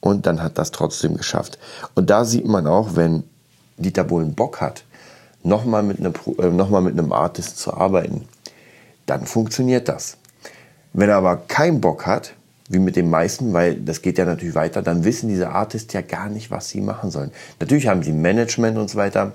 Und 0.00 0.26
dann 0.26 0.42
hat 0.42 0.58
das 0.58 0.70
trotzdem 0.70 1.16
geschafft. 1.16 1.58
Und 1.94 2.10
da 2.10 2.26
sieht 2.26 2.46
man 2.46 2.66
auch, 2.66 2.94
wenn 2.94 3.24
Dieter 3.78 4.04
Bohlen 4.04 4.34
Bock 4.34 4.60
hat, 4.60 4.84
nochmal 5.42 5.82
mit, 5.82 5.98
einem, 5.98 6.12
äh, 6.38 6.48
noch 6.48 6.68
mit 6.80 6.92
einem 6.92 7.10
Artist 7.10 7.58
zu 7.58 7.72
arbeiten, 7.72 8.28
dann 9.06 9.24
funktioniert 9.24 9.88
das. 9.88 10.18
Wenn 10.94 11.08
er 11.08 11.16
aber 11.16 11.36
keinen 11.48 11.80
Bock 11.80 12.06
hat, 12.06 12.34
wie 12.68 12.78
mit 12.78 12.94
den 12.96 13.10
meisten, 13.10 13.52
weil 13.52 13.74
das 13.74 14.00
geht 14.00 14.16
ja 14.16 14.24
natürlich 14.24 14.54
weiter, 14.54 14.80
dann 14.80 15.04
wissen 15.04 15.28
diese 15.28 15.50
Artists 15.50 15.92
ja 15.92 16.00
gar 16.00 16.28
nicht, 16.28 16.50
was 16.50 16.68
sie 16.68 16.80
machen 16.80 17.10
sollen. 17.10 17.32
Natürlich 17.60 17.88
haben 17.88 18.02
sie 18.02 18.12
Management 18.12 18.78
und 18.78 18.88
so 18.88 18.96
weiter, 18.96 19.32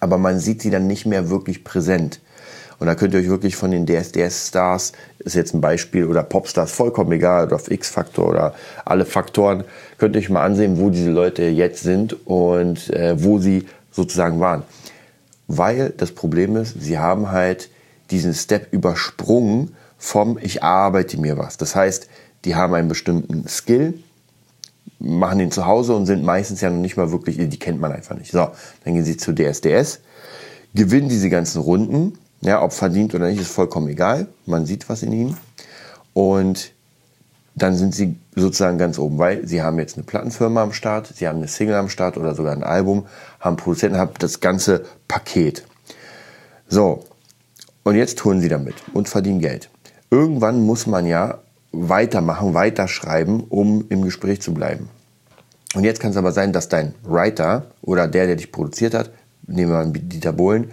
aber 0.00 0.16
man 0.16 0.40
sieht 0.40 0.62
sie 0.62 0.70
dann 0.70 0.86
nicht 0.86 1.04
mehr 1.06 1.28
wirklich 1.28 1.62
präsent. 1.62 2.20
Und 2.78 2.86
da 2.86 2.94
könnt 2.94 3.12
ihr 3.14 3.20
euch 3.20 3.28
wirklich 3.28 3.54
von 3.54 3.70
den 3.70 3.86
DSDS-Stars, 3.86 4.92
ist 5.20 5.36
jetzt 5.36 5.54
ein 5.54 5.60
Beispiel, 5.60 6.06
oder 6.06 6.22
Popstars, 6.22 6.72
vollkommen 6.72 7.12
egal, 7.12 7.46
oder 7.46 7.56
auf 7.56 7.70
X-Faktor 7.70 8.28
oder 8.28 8.54
alle 8.84 9.04
Faktoren, 9.04 9.64
könnt 9.98 10.16
ihr 10.16 10.20
euch 10.20 10.30
mal 10.30 10.42
ansehen, 10.42 10.80
wo 10.80 10.88
diese 10.88 11.10
Leute 11.10 11.44
jetzt 11.44 11.82
sind 11.82 12.26
und 12.26 12.88
äh, 12.90 13.22
wo 13.22 13.38
sie 13.38 13.68
sozusagen 13.92 14.40
waren. 14.40 14.62
Weil 15.46 15.90
das 15.90 16.12
Problem 16.12 16.56
ist, 16.56 16.80
sie 16.80 16.98
haben 16.98 17.30
halt 17.30 17.68
diesen 18.10 18.32
Step 18.34 18.72
übersprungen 18.72 19.76
vom 20.02 20.36
Ich 20.42 20.64
arbeite 20.64 21.16
mir 21.16 21.38
was. 21.38 21.58
Das 21.58 21.76
heißt, 21.76 22.08
die 22.44 22.56
haben 22.56 22.74
einen 22.74 22.88
bestimmten 22.88 23.46
Skill, 23.46 24.02
machen 24.98 25.38
den 25.38 25.52
zu 25.52 25.64
Hause 25.64 25.94
und 25.94 26.06
sind 26.06 26.24
meistens 26.24 26.60
ja 26.60 26.70
noch 26.70 26.80
nicht 26.80 26.96
mal 26.96 27.12
wirklich, 27.12 27.36
die 27.36 27.58
kennt 27.58 27.80
man 27.80 27.92
einfach 27.92 28.16
nicht. 28.16 28.32
So, 28.32 28.48
dann 28.84 28.94
gehen 28.94 29.04
sie 29.04 29.16
zu 29.16 29.32
DSDS, 29.32 30.00
gewinnen 30.74 31.08
diese 31.08 31.30
ganzen 31.30 31.60
Runden, 31.60 32.18
ja, 32.40 32.60
ob 32.62 32.72
verdient 32.72 33.14
oder 33.14 33.28
nicht, 33.28 33.40
ist 33.40 33.52
vollkommen 33.52 33.88
egal. 33.88 34.26
Man 34.44 34.66
sieht 34.66 34.88
was 34.88 35.04
in 35.04 35.12
ihnen. 35.12 35.36
Und 36.14 36.72
dann 37.54 37.76
sind 37.76 37.94
sie 37.94 38.16
sozusagen 38.34 38.78
ganz 38.78 38.98
oben, 38.98 39.18
weil 39.18 39.46
sie 39.46 39.62
haben 39.62 39.78
jetzt 39.78 39.96
eine 39.96 40.04
Plattenfirma 40.04 40.64
am 40.64 40.72
Start, 40.72 41.12
sie 41.14 41.28
haben 41.28 41.38
eine 41.38 41.48
Single 41.48 41.76
am 41.76 41.88
Start 41.88 42.16
oder 42.16 42.34
sogar 42.34 42.52
ein 42.54 42.64
Album, 42.64 43.06
haben 43.38 43.56
Produzenten, 43.56 43.98
haben 43.98 44.14
das 44.18 44.40
ganze 44.40 44.84
Paket. 45.06 45.64
So, 46.66 47.04
und 47.84 47.94
jetzt 47.94 48.18
tun 48.18 48.40
sie 48.40 48.48
damit 48.48 48.74
und 48.94 49.08
verdienen 49.08 49.38
Geld. 49.38 49.70
Irgendwann 50.12 50.60
muss 50.60 50.86
man 50.86 51.06
ja 51.06 51.38
weitermachen, 51.72 52.52
weiterschreiben, 52.52 53.44
um 53.48 53.86
im 53.88 54.02
Gespräch 54.02 54.42
zu 54.42 54.52
bleiben. 54.52 54.90
Und 55.74 55.84
jetzt 55.84 56.00
kann 56.00 56.10
es 56.10 56.18
aber 56.18 56.32
sein, 56.32 56.52
dass 56.52 56.68
dein 56.68 56.94
Writer 57.02 57.68
oder 57.80 58.06
der, 58.08 58.26
der 58.26 58.36
dich 58.36 58.52
produziert 58.52 58.92
hat, 58.92 59.10
nehmen 59.46 59.72
wir 59.72 59.84
mal 59.84 59.90
Dieter 59.90 60.34
Bohlen, 60.34 60.70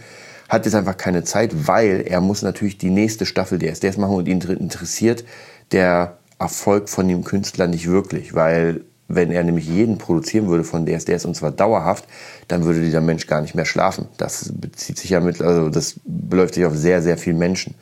hat 0.50 0.65
jetzt 0.65 0.75
einfach 0.75 0.98
keine 0.98 1.24
Zeit, 1.24 1.67
weil 1.69 2.03
er 2.05 2.19
muss 2.19 2.41
natürlich 2.41 2.77
die 2.77 2.89
nächste 2.89 3.25
Staffel 3.25 3.60
der 3.60 3.72
SDS 3.72 3.96
machen 3.96 4.15
und 4.15 4.27
ihn 4.27 4.41
interessiert 4.41 5.24
der 5.72 6.17
Erfolg 6.38 6.89
von 6.89 7.08
dem 7.08 7.24
Künstler 7.24 7.67
nicht 7.67 7.88
wirklich, 7.88 8.36
weil 8.36 8.81
wenn 9.08 9.31
er 9.31 9.43
nämlich 9.43 9.67
jeden 9.67 9.98
produzieren 9.98 10.48
würde 10.48 10.63
von 10.63 10.86
DSDS 10.86 11.25
und 11.25 11.36
zwar 11.36 11.51
dauerhaft, 11.51 12.05
dann 12.48 12.65
würde 12.65 12.81
dieser 12.81 13.01
Mensch 13.01 13.25
gar 13.25 13.41
nicht 13.41 13.55
mehr 13.55 13.65
schlafen. 13.65 14.08
Das 14.17 14.51
bezieht 14.53 15.00
sich 15.00 15.10
ja 15.10 15.19
mit, 15.19 15.41
also 15.41 15.69
das 15.69 15.96
beläuft 16.05 16.53
sich 16.53 16.65
auf 16.65 16.75
sehr, 16.75 17.01
sehr 17.01 17.17
viele 17.17 17.38
Menschen. 17.38 17.74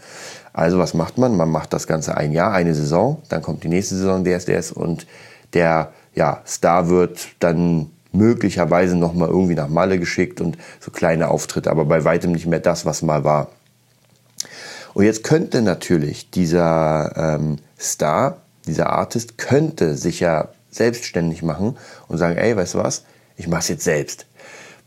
Also 0.57 0.79
was 0.79 0.95
macht 0.95 1.19
man? 1.19 1.37
Man 1.37 1.51
macht 1.51 1.71
das 1.71 1.85
Ganze 1.85 2.17
ein 2.17 2.31
Jahr, 2.31 2.51
eine 2.51 2.73
Saison, 2.73 3.21
dann 3.29 3.43
kommt 3.43 3.63
die 3.63 3.67
nächste 3.67 3.95
Saison 3.95 4.25
DSDS 4.25 4.71
und 4.71 5.05
der 5.53 5.91
ja, 6.15 6.41
Star 6.47 6.89
wird 6.89 7.27
dann 7.37 7.91
möglicherweise 8.11 8.95
nochmal 8.95 9.29
irgendwie 9.29 9.53
nach 9.53 9.67
Malle 9.67 9.99
geschickt 9.99 10.41
und 10.41 10.57
so 10.79 10.89
kleine 10.89 11.29
Auftritte, 11.29 11.69
aber 11.69 11.85
bei 11.85 12.03
weitem 12.05 12.31
nicht 12.31 12.47
mehr 12.47 12.59
das, 12.59 12.87
was 12.87 13.03
mal 13.03 13.23
war. 13.23 13.49
Und 14.95 15.05
jetzt 15.05 15.23
könnte 15.23 15.61
natürlich 15.61 16.31
dieser 16.31 17.13
ähm, 17.15 17.57
Star, 17.79 18.37
dieser 18.65 18.89
Artist, 18.89 19.37
könnte 19.37 19.93
sich 19.93 20.21
ja 20.21 20.47
selbstständig 20.71 21.43
machen 21.43 21.77
und 22.07 22.17
sagen, 22.17 22.35
ey, 22.35 22.57
weißt 22.57 22.73
du 22.73 22.79
was, 22.79 23.03
ich 23.35 23.47
mach's 23.47 23.67
jetzt 23.67 23.83
selbst. 23.83 24.25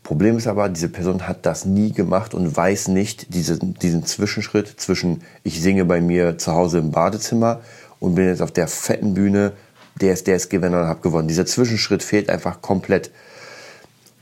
Problem 0.03 0.37
ist 0.37 0.47
aber, 0.47 0.67
diese 0.69 0.89
Person 0.89 1.27
hat 1.27 1.45
das 1.45 1.65
nie 1.65 1.91
gemacht 1.93 2.33
und 2.33 2.55
weiß 2.55 2.87
nicht 2.87 3.33
diese, 3.33 3.59
diesen 3.59 4.05
Zwischenschritt 4.05 4.67
zwischen 4.79 5.21
ich 5.43 5.61
singe 5.61 5.85
bei 5.85 6.01
mir 6.01 6.37
zu 6.37 6.53
Hause 6.53 6.79
im 6.79 6.91
Badezimmer 6.91 7.61
und 7.99 8.15
bin 8.15 8.25
jetzt 8.25 8.41
auf 8.41 8.51
der 8.51 8.67
fetten 8.67 9.13
Bühne 9.13 9.53
DSDS-Gewinner 10.01 10.81
und 10.81 10.87
habe 10.87 11.01
gewonnen. 11.01 11.27
Dieser 11.27 11.45
Zwischenschritt 11.45 12.01
fehlt 12.01 12.29
einfach 12.29 12.61
komplett. 12.61 13.11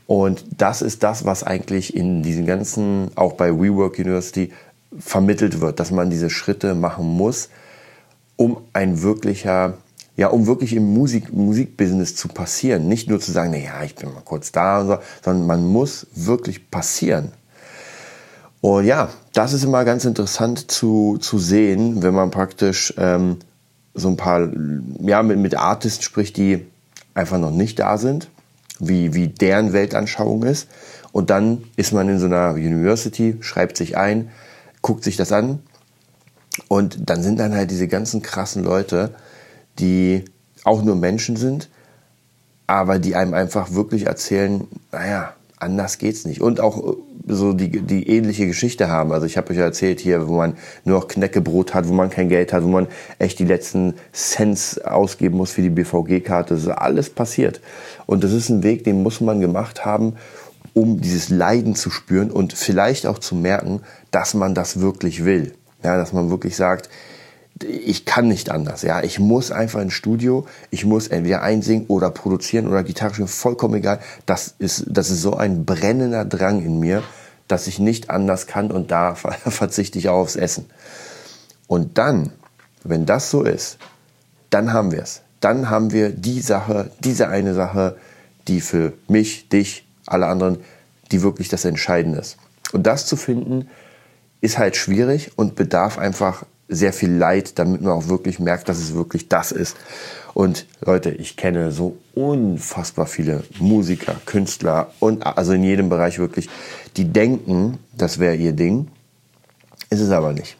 Und 0.06 0.44
das 0.58 0.82
ist 0.82 1.02
das, 1.02 1.24
was 1.24 1.44
eigentlich 1.44 1.96
in 1.96 2.22
diesen 2.22 2.44
ganzen, 2.44 3.10
auch 3.14 3.34
bei 3.34 3.50
WeWork 3.50 3.98
University, 3.98 4.52
vermittelt 4.98 5.60
wird, 5.60 5.80
dass 5.80 5.90
man 5.90 6.10
diese 6.10 6.30
Schritte 6.30 6.74
machen 6.74 7.06
muss, 7.06 7.48
um 8.36 8.58
ein 8.72 9.02
wirklicher 9.02 9.78
ja, 10.16 10.28
um 10.28 10.46
wirklich 10.46 10.74
im 10.74 10.92
Musik, 10.92 11.32
Musikbusiness 11.32 12.16
zu 12.16 12.28
passieren. 12.28 12.88
Nicht 12.88 13.08
nur 13.08 13.20
zu 13.20 13.32
sagen, 13.32 13.52
naja, 13.52 13.82
ich 13.84 13.94
bin 13.94 14.12
mal 14.12 14.22
kurz 14.22 14.52
da 14.52 14.84
so, 14.84 14.98
sondern 15.24 15.46
man 15.46 15.66
muss 15.66 16.06
wirklich 16.14 16.70
passieren. 16.70 17.32
Und 18.60 18.84
ja, 18.84 19.08
das 19.32 19.52
ist 19.52 19.64
immer 19.64 19.84
ganz 19.84 20.04
interessant 20.04 20.70
zu, 20.70 21.16
zu 21.18 21.38
sehen, 21.38 22.02
wenn 22.02 22.14
man 22.14 22.30
praktisch 22.30 22.92
ähm, 22.98 23.38
so 23.94 24.08
ein 24.08 24.16
paar, 24.16 24.48
ja, 25.00 25.22
mit, 25.22 25.38
mit 25.38 25.56
Artists 25.56 26.04
spricht, 26.04 26.36
die 26.36 26.66
einfach 27.14 27.38
noch 27.38 27.50
nicht 27.50 27.78
da 27.78 27.96
sind, 27.96 28.28
wie, 28.78 29.14
wie 29.14 29.28
deren 29.28 29.72
Weltanschauung 29.72 30.42
ist. 30.42 30.68
Und 31.12 31.30
dann 31.30 31.64
ist 31.76 31.92
man 31.92 32.08
in 32.08 32.18
so 32.18 32.26
einer 32.26 32.52
University, 32.52 33.36
schreibt 33.40 33.76
sich 33.76 33.96
ein, 33.96 34.30
guckt 34.82 35.04
sich 35.04 35.16
das 35.16 35.32
an. 35.32 35.60
Und 36.68 37.08
dann 37.08 37.22
sind 37.22 37.38
dann 37.38 37.54
halt 37.54 37.70
diese 37.70 37.88
ganzen 37.88 38.22
krassen 38.22 38.62
Leute, 38.62 39.14
die 39.78 40.24
auch 40.64 40.82
nur 40.82 40.96
Menschen 40.96 41.36
sind, 41.36 41.68
aber 42.66 42.98
die 42.98 43.14
einem 43.16 43.34
einfach 43.34 43.72
wirklich 43.72 44.06
erzählen, 44.06 44.66
naja, 44.92 45.34
anders 45.58 45.98
geht's 45.98 46.24
nicht. 46.24 46.40
Und 46.40 46.60
auch 46.60 46.92
äh, 46.92 46.96
so 47.26 47.52
die, 47.52 47.68
die 47.68 48.08
ähnliche 48.08 48.46
Geschichte 48.46 48.88
haben. 48.88 49.12
Also 49.12 49.26
ich 49.26 49.36
habe 49.36 49.50
euch 49.50 49.58
ja 49.58 49.64
erzählt 49.64 50.00
hier, 50.00 50.28
wo 50.28 50.36
man 50.36 50.54
nur 50.84 50.98
noch 50.98 51.08
Knäckebrot 51.08 51.74
hat, 51.74 51.88
wo 51.88 51.92
man 51.92 52.10
kein 52.10 52.28
Geld 52.28 52.52
hat, 52.52 52.64
wo 52.64 52.68
man 52.68 52.88
echt 53.18 53.38
die 53.38 53.44
letzten 53.44 53.94
Cents 54.12 54.78
ausgeben 54.78 55.36
muss 55.36 55.52
für 55.52 55.62
die 55.62 55.70
BVG-Karte. 55.70 56.54
Das 56.54 56.64
ist 56.64 56.68
alles 56.68 57.10
passiert. 57.10 57.60
Und 58.06 58.24
das 58.24 58.32
ist 58.32 58.48
ein 58.48 58.62
Weg, 58.62 58.84
den 58.84 59.02
muss 59.02 59.20
man 59.20 59.40
gemacht 59.40 59.84
haben, 59.84 60.16
um 60.74 61.00
dieses 61.00 61.28
Leiden 61.28 61.74
zu 61.74 61.90
spüren 61.90 62.30
und 62.30 62.52
vielleicht 62.52 63.06
auch 63.06 63.18
zu 63.18 63.34
merken, 63.34 63.80
dass 64.10 64.34
man 64.34 64.54
das 64.54 64.80
wirklich 64.80 65.24
will. 65.24 65.54
Ja, 65.82 65.96
dass 65.96 66.12
man 66.12 66.30
wirklich 66.30 66.56
sagt, 66.56 66.88
ich 67.62 68.04
kann 68.04 68.28
nicht 68.28 68.50
anders. 68.50 68.82
Ja, 68.82 69.02
ich 69.02 69.18
muss 69.18 69.50
einfach 69.50 69.80
ins 69.80 69.92
Studio. 69.92 70.46
Ich 70.70 70.84
muss 70.84 71.08
entweder 71.08 71.42
einsingen 71.42 71.86
oder 71.88 72.10
produzieren 72.10 72.68
oder 72.68 72.82
Gitarre 72.82 73.14
spielen. 73.14 73.28
Vollkommen 73.28 73.74
egal. 73.74 74.00
Das 74.26 74.54
ist, 74.58 74.84
das 74.88 75.10
ist 75.10 75.22
so 75.22 75.34
ein 75.34 75.64
brennender 75.64 76.24
Drang 76.24 76.64
in 76.64 76.80
mir, 76.80 77.02
dass 77.48 77.66
ich 77.66 77.78
nicht 77.78 78.10
anders 78.10 78.46
kann 78.46 78.70
und 78.70 78.90
da 78.90 79.14
verzichte 79.14 79.98
ich 79.98 80.08
auch 80.08 80.18
aufs 80.18 80.36
Essen. 80.36 80.66
Und 81.66 81.98
dann, 81.98 82.32
wenn 82.82 83.06
das 83.06 83.30
so 83.30 83.42
ist, 83.42 83.78
dann 84.48 84.72
haben 84.72 84.92
wir 84.92 85.02
es. 85.02 85.22
Dann 85.40 85.70
haben 85.70 85.92
wir 85.92 86.10
die 86.10 86.40
Sache, 86.40 86.90
diese 87.00 87.28
eine 87.28 87.54
Sache, 87.54 87.96
die 88.48 88.60
für 88.60 88.92
mich, 89.08 89.48
dich, 89.48 89.86
alle 90.06 90.26
anderen, 90.26 90.58
die 91.12 91.22
wirklich 91.22 91.48
das 91.48 91.64
Entscheidende 91.64 92.18
ist. 92.18 92.36
Und 92.72 92.86
das 92.86 93.06
zu 93.06 93.16
finden, 93.16 93.68
ist 94.40 94.58
halt 94.58 94.76
schwierig 94.76 95.32
und 95.36 95.54
bedarf 95.54 95.98
einfach 95.98 96.44
sehr 96.70 96.92
viel 96.92 97.10
Leid, 97.10 97.58
damit 97.58 97.82
man 97.82 97.92
auch 97.92 98.08
wirklich 98.08 98.38
merkt, 98.38 98.68
dass 98.68 98.78
es 98.78 98.94
wirklich 98.94 99.28
das 99.28 99.52
ist. 99.52 99.76
Und 100.32 100.66
Leute, 100.80 101.10
ich 101.10 101.36
kenne 101.36 101.72
so 101.72 101.96
unfassbar 102.14 103.06
viele 103.06 103.42
Musiker, 103.58 104.14
Künstler 104.24 104.92
und 105.00 105.26
also 105.26 105.52
in 105.52 105.64
jedem 105.64 105.88
Bereich 105.88 106.18
wirklich, 106.18 106.48
die 106.96 107.04
denken, 107.04 107.78
das 107.96 108.18
wäre 108.18 108.36
ihr 108.36 108.52
Ding, 108.52 108.88
ist 109.90 110.00
es 110.00 110.10
aber 110.10 110.32
nicht. 110.32 110.56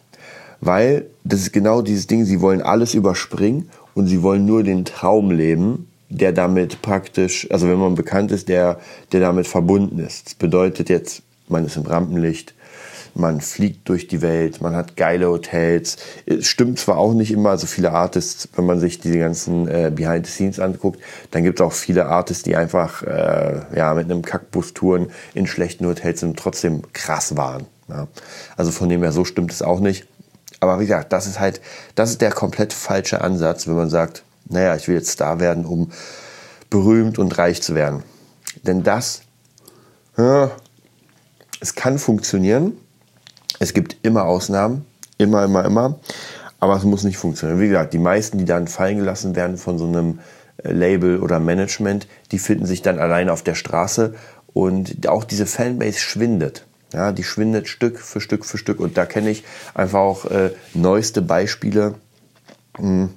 Weil 0.60 1.06
das 1.24 1.40
ist 1.40 1.52
genau 1.52 1.82
dieses 1.82 2.06
Ding, 2.06 2.24
sie 2.24 2.40
wollen 2.40 2.60
alles 2.60 2.94
überspringen 2.94 3.70
und 3.94 4.08
sie 4.08 4.22
wollen 4.22 4.44
nur 4.44 4.62
den 4.62 4.84
Traum 4.84 5.30
leben, 5.30 5.88
der 6.08 6.32
damit 6.32 6.82
praktisch, 6.82 7.48
also 7.50 7.68
wenn 7.68 7.78
man 7.78 7.94
bekannt 7.94 8.32
ist, 8.32 8.48
der, 8.48 8.80
der 9.12 9.20
damit 9.20 9.46
verbunden 9.46 10.00
ist. 10.00 10.26
Das 10.26 10.34
bedeutet 10.34 10.88
jetzt, 10.88 11.22
man 11.48 11.64
ist 11.64 11.76
im 11.76 11.86
Rampenlicht, 11.86 12.54
man 13.14 13.40
fliegt 13.40 13.88
durch 13.88 14.06
die 14.08 14.22
Welt, 14.22 14.60
man 14.60 14.74
hat 14.76 14.96
geile 14.96 15.28
Hotels. 15.28 15.96
Es 16.26 16.46
stimmt 16.46 16.78
zwar 16.78 16.98
auch 16.98 17.12
nicht 17.12 17.30
immer, 17.30 17.50
also 17.50 17.66
viele 17.66 17.92
Artists, 17.92 18.48
wenn 18.54 18.66
man 18.66 18.80
sich 18.80 19.00
diese 19.00 19.18
ganzen 19.18 19.68
äh, 19.68 19.92
Behind 19.94 20.26
the 20.26 20.32
Scenes 20.32 20.60
anguckt, 20.60 21.00
dann 21.30 21.42
gibt 21.42 21.60
es 21.60 21.66
auch 21.66 21.72
viele 21.72 22.06
Artists, 22.06 22.42
die 22.42 22.56
einfach 22.56 23.02
äh, 23.02 23.60
ja, 23.74 23.94
mit 23.94 24.04
einem 24.04 24.22
Kackbus 24.22 24.74
touren 24.74 25.10
in 25.34 25.46
schlechten 25.46 25.86
Hotels 25.86 26.22
und 26.22 26.38
trotzdem 26.38 26.82
krass 26.92 27.36
waren. 27.36 27.66
Ja. 27.88 28.08
Also 28.56 28.70
von 28.70 28.88
dem 28.88 29.02
her, 29.02 29.12
so 29.12 29.24
stimmt 29.24 29.52
es 29.52 29.62
auch 29.62 29.80
nicht. 29.80 30.06
Aber 30.60 30.78
wie 30.78 30.86
gesagt, 30.86 31.12
das 31.12 31.26
ist 31.26 31.40
halt, 31.40 31.60
das 31.94 32.10
ist 32.10 32.20
der 32.20 32.30
komplett 32.30 32.72
falsche 32.72 33.22
Ansatz, 33.22 33.66
wenn 33.66 33.76
man 33.76 33.88
sagt, 33.90 34.24
naja, 34.48 34.76
ich 34.76 34.88
will 34.88 34.96
jetzt 34.96 35.10
Star 35.10 35.40
werden, 35.40 35.64
um 35.64 35.90
berühmt 36.68 37.18
und 37.18 37.36
reich 37.38 37.62
zu 37.62 37.74
werden. 37.74 38.02
Denn 38.62 38.82
das, 38.82 39.22
ja, 40.16 40.50
es 41.60 41.74
kann 41.74 41.98
funktionieren, 41.98 42.76
es 43.58 43.74
gibt 43.74 43.96
immer 44.02 44.24
Ausnahmen, 44.24 44.84
immer, 45.18 45.44
immer, 45.44 45.64
immer, 45.64 45.98
aber 46.60 46.76
es 46.76 46.84
muss 46.84 47.04
nicht 47.04 47.18
funktionieren. 47.18 47.60
Wie 47.60 47.68
gesagt, 47.68 47.92
die 47.92 47.98
meisten, 47.98 48.38
die 48.38 48.44
dann 48.44 48.68
fallen 48.68 48.98
gelassen 48.98 49.34
werden 49.34 49.56
von 49.56 49.78
so 49.78 49.86
einem 49.86 50.20
äh, 50.62 50.72
Label 50.72 51.20
oder 51.20 51.40
Management, 51.40 52.06
die 52.32 52.38
finden 52.38 52.66
sich 52.66 52.82
dann 52.82 52.98
alleine 52.98 53.32
auf 53.32 53.42
der 53.42 53.54
Straße 53.54 54.14
und 54.52 55.08
auch 55.08 55.24
diese 55.24 55.46
Fanbase 55.46 55.98
schwindet. 55.98 56.66
Ja, 56.92 57.12
die 57.12 57.22
schwindet 57.22 57.68
Stück 57.68 58.00
für 58.00 58.20
Stück 58.20 58.44
für 58.44 58.58
Stück 58.58 58.80
und 58.80 58.98
da 58.98 59.06
kenne 59.06 59.30
ich 59.30 59.44
einfach 59.74 60.00
auch 60.00 60.24
äh, 60.24 60.50
neueste 60.74 61.22
Beispiele, 61.22 61.94
mh, 62.78 62.82
hm, 62.82 63.10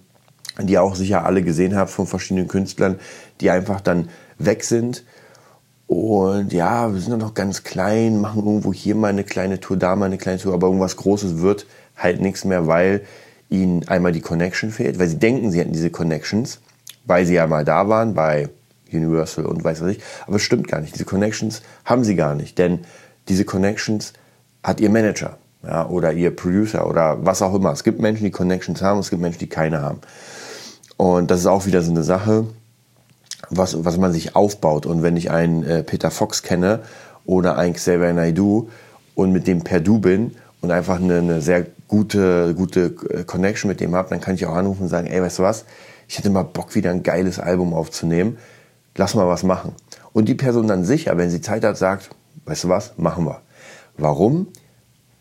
die 0.67 0.77
auch 0.77 0.95
sicher 0.95 1.25
alle 1.25 1.41
gesehen 1.41 1.75
habt 1.75 1.89
von 1.89 2.05
verschiedenen 2.05 2.47
Künstlern, 2.47 2.99
die 3.41 3.49
einfach 3.49 3.81
dann 3.81 4.09
weg 4.37 4.63
sind 4.63 5.03
und 5.87 6.53
ja, 6.53 6.93
wir 6.93 6.99
sind 6.99 7.17
noch 7.17 7.33
ganz 7.33 7.63
klein, 7.63 8.21
machen 8.21 8.45
irgendwo 8.45 8.73
hier 8.73 8.95
mal 8.95 9.09
eine 9.09 9.23
kleine 9.23 9.59
Tour, 9.59 9.77
da 9.77 9.95
mal 9.95 10.05
eine 10.05 10.17
kleine 10.17 10.39
Tour, 10.39 10.53
aber 10.53 10.67
irgendwas 10.67 10.95
Großes 10.95 11.41
wird 11.41 11.65
halt 11.95 12.21
nichts 12.21 12.45
mehr, 12.45 12.67
weil 12.67 13.01
ihnen 13.49 13.87
einmal 13.87 14.11
die 14.11 14.21
Connection 14.21 14.71
fehlt, 14.71 14.97
weil 14.97 15.07
sie 15.07 15.19
denken, 15.19 15.51
sie 15.51 15.59
hätten 15.59 15.73
diese 15.73 15.91
Connections, 15.91 16.59
weil 17.05 17.25
sie 17.25 17.35
ja 17.35 17.45
mal 17.47 17.65
da 17.65 17.87
waren 17.89 18.13
bei 18.13 18.49
Universal 18.91 19.45
und 19.45 19.63
weiß 19.63 19.81
was 19.81 19.91
ich, 19.91 19.99
aber 20.25 20.37
es 20.37 20.41
stimmt 20.41 20.67
gar 20.67 20.79
nicht. 20.79 20.93
Diese 20.95 21.05
Connections 21.05 21.61
haben 21.85 22.03
sie 22.03 22.15
gar 22.15 22.35
nicht, 22.35 22.57
denn 22.57 22.79
diese 23.27 23.45
Connections 23.45 24.13
hat 24.63 24.79
ihr 24.79 24.89
Manager 24.89 25.37
ja, 25.63 25.87
oder 25.87 26.13
ihr 26.13 26.35
Producer 26.35 26.87
oder 26.87 27.25
was 27.25 27.41
auch 27.41 27.53
immer. 27.53 27.71
Es 27.71 27.83
gibt 27.83 27.99
Menschen, 27.99 28.23
die 28.23 28.31
Connections 28.31 28.81
haben, 28.81 28.99
es 28.99 29.09
gibt 29.09 29.21
Menschen, 29.21 29.39
die 29.39 29.47
keine 29.47 29.81
haben. 29.81 29.99
Und 30.97 31.31
das 31.31 31.41
ist 31.41 31.45
auch 31.47 31.65
wieder 31.65 31.81
so 31.81 31.91
eine 31.91 32.03
Sache 32.03 32.45
was, 33.57 33.83
was 33.85 33.97
man 33.97 34.11
sich 34.11 34.35
aufbaut. 34.35 34.85
Und 34.85 35.03
wenn 35.03 35.17
ich 35.17 35.31
einen 35.31 35.63
äh, 35.63 35.83
Peter 35.83 36.11
Fox 36.11 36.43
kenne 36.43 36.79
oder 37.25 37.57
einen 37.57 37.73
Xavier 37.73 38.13
Naidoo 38.13 38.69
und 39.15 39.31
mit 39.31 39.47
dem 39.47 39.63
per 39.63 39.79
Du 39.79 39.99
bin 39.99 40.35
und 40.61 40.71
einfach 40.71 40.99
eine, 40.99 41.19
eine 41.19 41.41
sehr 41.41 41.65
gute, 41.87 42.53
gute 42.55 42.95
äh, 43.09 43.23
Connection 43.23 43.69
mit 43.69 43.79
dem 43.79 43.95
habe, 43.95 44.09
dann 44.09 44.21
kann 44.21 44.35
ich 44.35 44.45
auch 44.45 44.55
anrufen 44.55 44.83
und 44.83 44.89
sagen, 44.89 45.07
ey, 45.07 45.21
weißt 45.21 45.39
du 45.39 45.43
was, 45.43 45.65
ich 46.07 46.17
hätte 46.17 46.29
mal 46.29 46.43
Bock, 46.43 46.75
wieder 46.75 46.91
ein 46.91 47.03
geiles 47.03 47.39
Album 47.39 47.73
aufzunehmen. 47.73 48.37
Lass 48.95 49.15
mal 49.15 49.27
was 49.27 49.43
machen. 49.43 49.73
Und 50.11 50.29
die 50.29 50.35
Person 50.35 50.67
dann 50.67 50.85
sicher, 50.85 51.17
wenn 51.17 51.29
sie 51.29 51.41
Zeit 51.41 51.63
hat, 51.63 51.77
sagt, 51.77 52.09
weißt 52.45 52.65
du 52.65 52.69
was, 52.69 52.93
machen 52.97 53.25
wir. 53.25 53.41
Warum? 53.97 54.47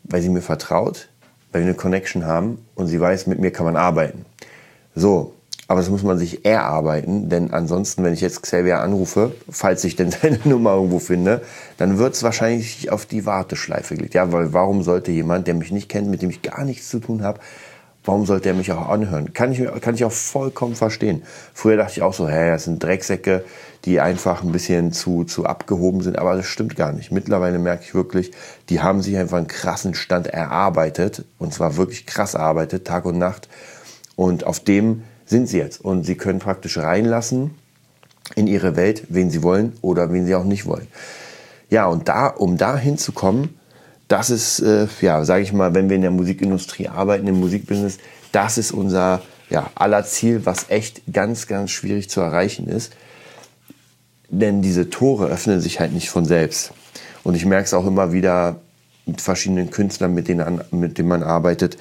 Weil 0.03 0.21
sie 0.21 0.29
mir 0.29 0.41
vertraut, 0.41 1.09
weil 1.51 1.61
wir 1.61 1.67
eine 1.67 1.75
Connection 1.75 2.25
haben 2.25 2.63
und 2.75 2.87
sie 2.87 2.99
weiß, 2.99 3.27
mit 3.27 3.39
mir 3.39 3.51
kann 3.51 3.65
man 3.65 3.75
arbeiten. 3.75 4.25
So, 4.95 5.33
aber 5.73 5.81
das 5.81 5.89
muss 5.89 6.03
man 6.03 6.19
sich 6.19 6.45
erarbeiten, 6.45 7.29
denn 7.29 7.51
ansonsten, 7.51 8.03
wenn 8.03 8.13
ich 8.13 8.21
jetzt 8.21 8.43
Xavier 8.43 8.81
anrufe, 8.81 9.33
falls 9.49 9.83
ich 9.85 9.95
denn 9.95 10.11
seine 10.21 10.37
Nummer 10.43 10.75
irgendwo 10.75 10.99
finde, 10.99 11.41
dann 11.79 11.97
wird 11.97 12.13
es 12.13 12.21
wahrscheinlich 12.21 12.91
auf 12.91 13.07
die 13.07 13.25
Warteschleife 13.25 13.95
gelegt. 13.95 14.13
Ja, 14.13 14.31
weil 14.31 14.53
warum 14.53 14.83
sollte 14.83 15.09
jemand, 15.09 15.47
der 15.47 15.55
mich 15.55 15.71
nicht 15.71 15.89
kennt, 15.89 16.11
mit 16.11 16.21
dem 16.21 16.29
ich 16.29 16.43
gar 16.43 16.63
nichts 16.63 16.89
zu 16.89 16.99
tun 16.99 17.23
habe, 17.23 17.39
warum 18.05 18.27
sollte 18.27 18.49
er 18.49 18.53
mich 18.53 18.71
auch 18.71 18.87
anhören? 18.87 19.33
Kann 19.33 19.51
ich, 19.51 19.63
kann 19.81 19.95
ich 19.95 20.05
auch 20.05 20.11
vollkommen 20.11 20.75
verstehen. 20.75 21.23
Früher 21.55 21.77
dachte 21.77 21.93
ich 21.93 22.03
auch 22.03 22.13
so, 22.13 22.29
hä, 22.29 22.51
das 22.51 22.65
sind 22.65 22.83
Drecksäcke, 22.83 23.43
die 23.85 23.99
einfach 23.99 24.43
ein 24.43 24.51
bisschen 24.51 24.91
zu, 24.91 25.23
zu 25.23 25.47
abgehoben 25.47 26.01
sind, 26.01 26.19
aber 26.19 26.35
das 26.35 26.45
stimmt 26.45 26.75
gar 26.75 26.91
nicht. 26.91 27.11
Mittlerweile 27.11 27.57
merke 27.57 27.83
ich 27.83 27.95
wirklich, 27.95 28.31
die 28.69 28.79
haben 28.81 29.01
sich 29.01 29.17
einfach 29.17 29.39
einen 29.39 29.47
krassen 29.47 29.95
Stand 29.95 30.27
erarbeitet 30.27 31.25
und 31.39 31.51
zwar 31.51 31.77
wirklich 31.77 32.05
krass 32.05 32.35
erarbeitet, 32.35 32.85
Tag 32.85 33.05
und 33.05 33.17
Nacht. 33.17 33.49
Und 34.15 34.43
auf 34.45 34.59
dem 34.59 35.01
sind 35.33 35.49
sie 35.49 35.57
jetzt. 35.57 35.83
Und 35.83 36.05
sie 36.05 36.15
können 36.15 36.37
praktisch 36.37 36.77
reinlassen 36.77 37.51
in 38.35 38.45
ihre 38.45 38.75
Welt, 38.75 39.03
wen 39.09 39.31
sie 39.31 39.41
wollen 39.41 39.73
oder 39.81 40.13
wen 40.13 40.27
sie 40.27 40.35
auch 40.35 40.43
nicht 40.43 40.67
wollen. 40.67 40.87
Ja, 41.71 41.87
und 41.87 42.07
da, 42.07 42.27
um 42.27 42.57
da 42.57 42.77
hinzukommen, 42.77 43.49
das 44.07 44.29
ist, 44.29 44.59
äh, 44.59 44.87
ja, 45.01 45.25
sage 45.25 45.41
ich 45.41 45.51
mal, 45.51 45.73
wenn 45.73 45.89
wir 45.89 45.95
in 45.95 46.03
der 46.03 46.11
Musikindustrie 46.11 46.87
arbeiten, 46.87 47.27
im 47.27 47.39
Musikbusiness, 47.39 47.97
das 48.31 48.59
ist 48.59 48.71
unser 48.71 49.23
ja, 49.49 49.71
aller 49.73 50.05
Ziel, 50.05 50.45
was 50.45 50.69
echt 50.69 51.01
ganz, 51.11 51.47
ganz 51.47 51.71
schwierig 51.71 52.11
zu 52.11 52.21
erreichen 52.21 52.67
ist. 52.67 52.93
Denn 54.29 54.61
diese 54.61 54.91
Tore 54.91 55.27
öffnen 55.27 55.61
sich 55.61 55.79
halt 55.79 55.93
nicht 55.93 56.09
von 56.09 56.25
selbst. 56.25 56.73
Und 57.23 57.33
ich 57.33 57.45
merke 57.45 57.65
es 57.65 57.73
auch 57.73 57.87
immer 57.87 58.13
wieder 58.13 58.57
mit 59.07 59.19
verschiedenen 59.19 59.71
Künstlern, 59.71 60.13
mit 60.13 60.27
denen, 60.27 60.61
mit 60.69 60.99
denen 60.99 61.09
man 61.09 61.23
arbeitet 61.23 61.77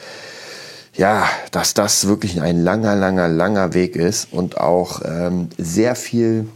ja, 0.94 1.28
dass 1.50 1.74
das 1.74 2.06
wirklich 2.06 2.40
ein 2.40 2.62
langer, 2.62 2.96
langer, 2.96 3.28
langer 3.28 3.74
Weg 3.74 3.96
ist 3.96 4.32
und 4.32 4.58
auch 4.58 5.00
ähm, 5.04 5.48
sehr 5.56 5.94
viel 5.94 6.46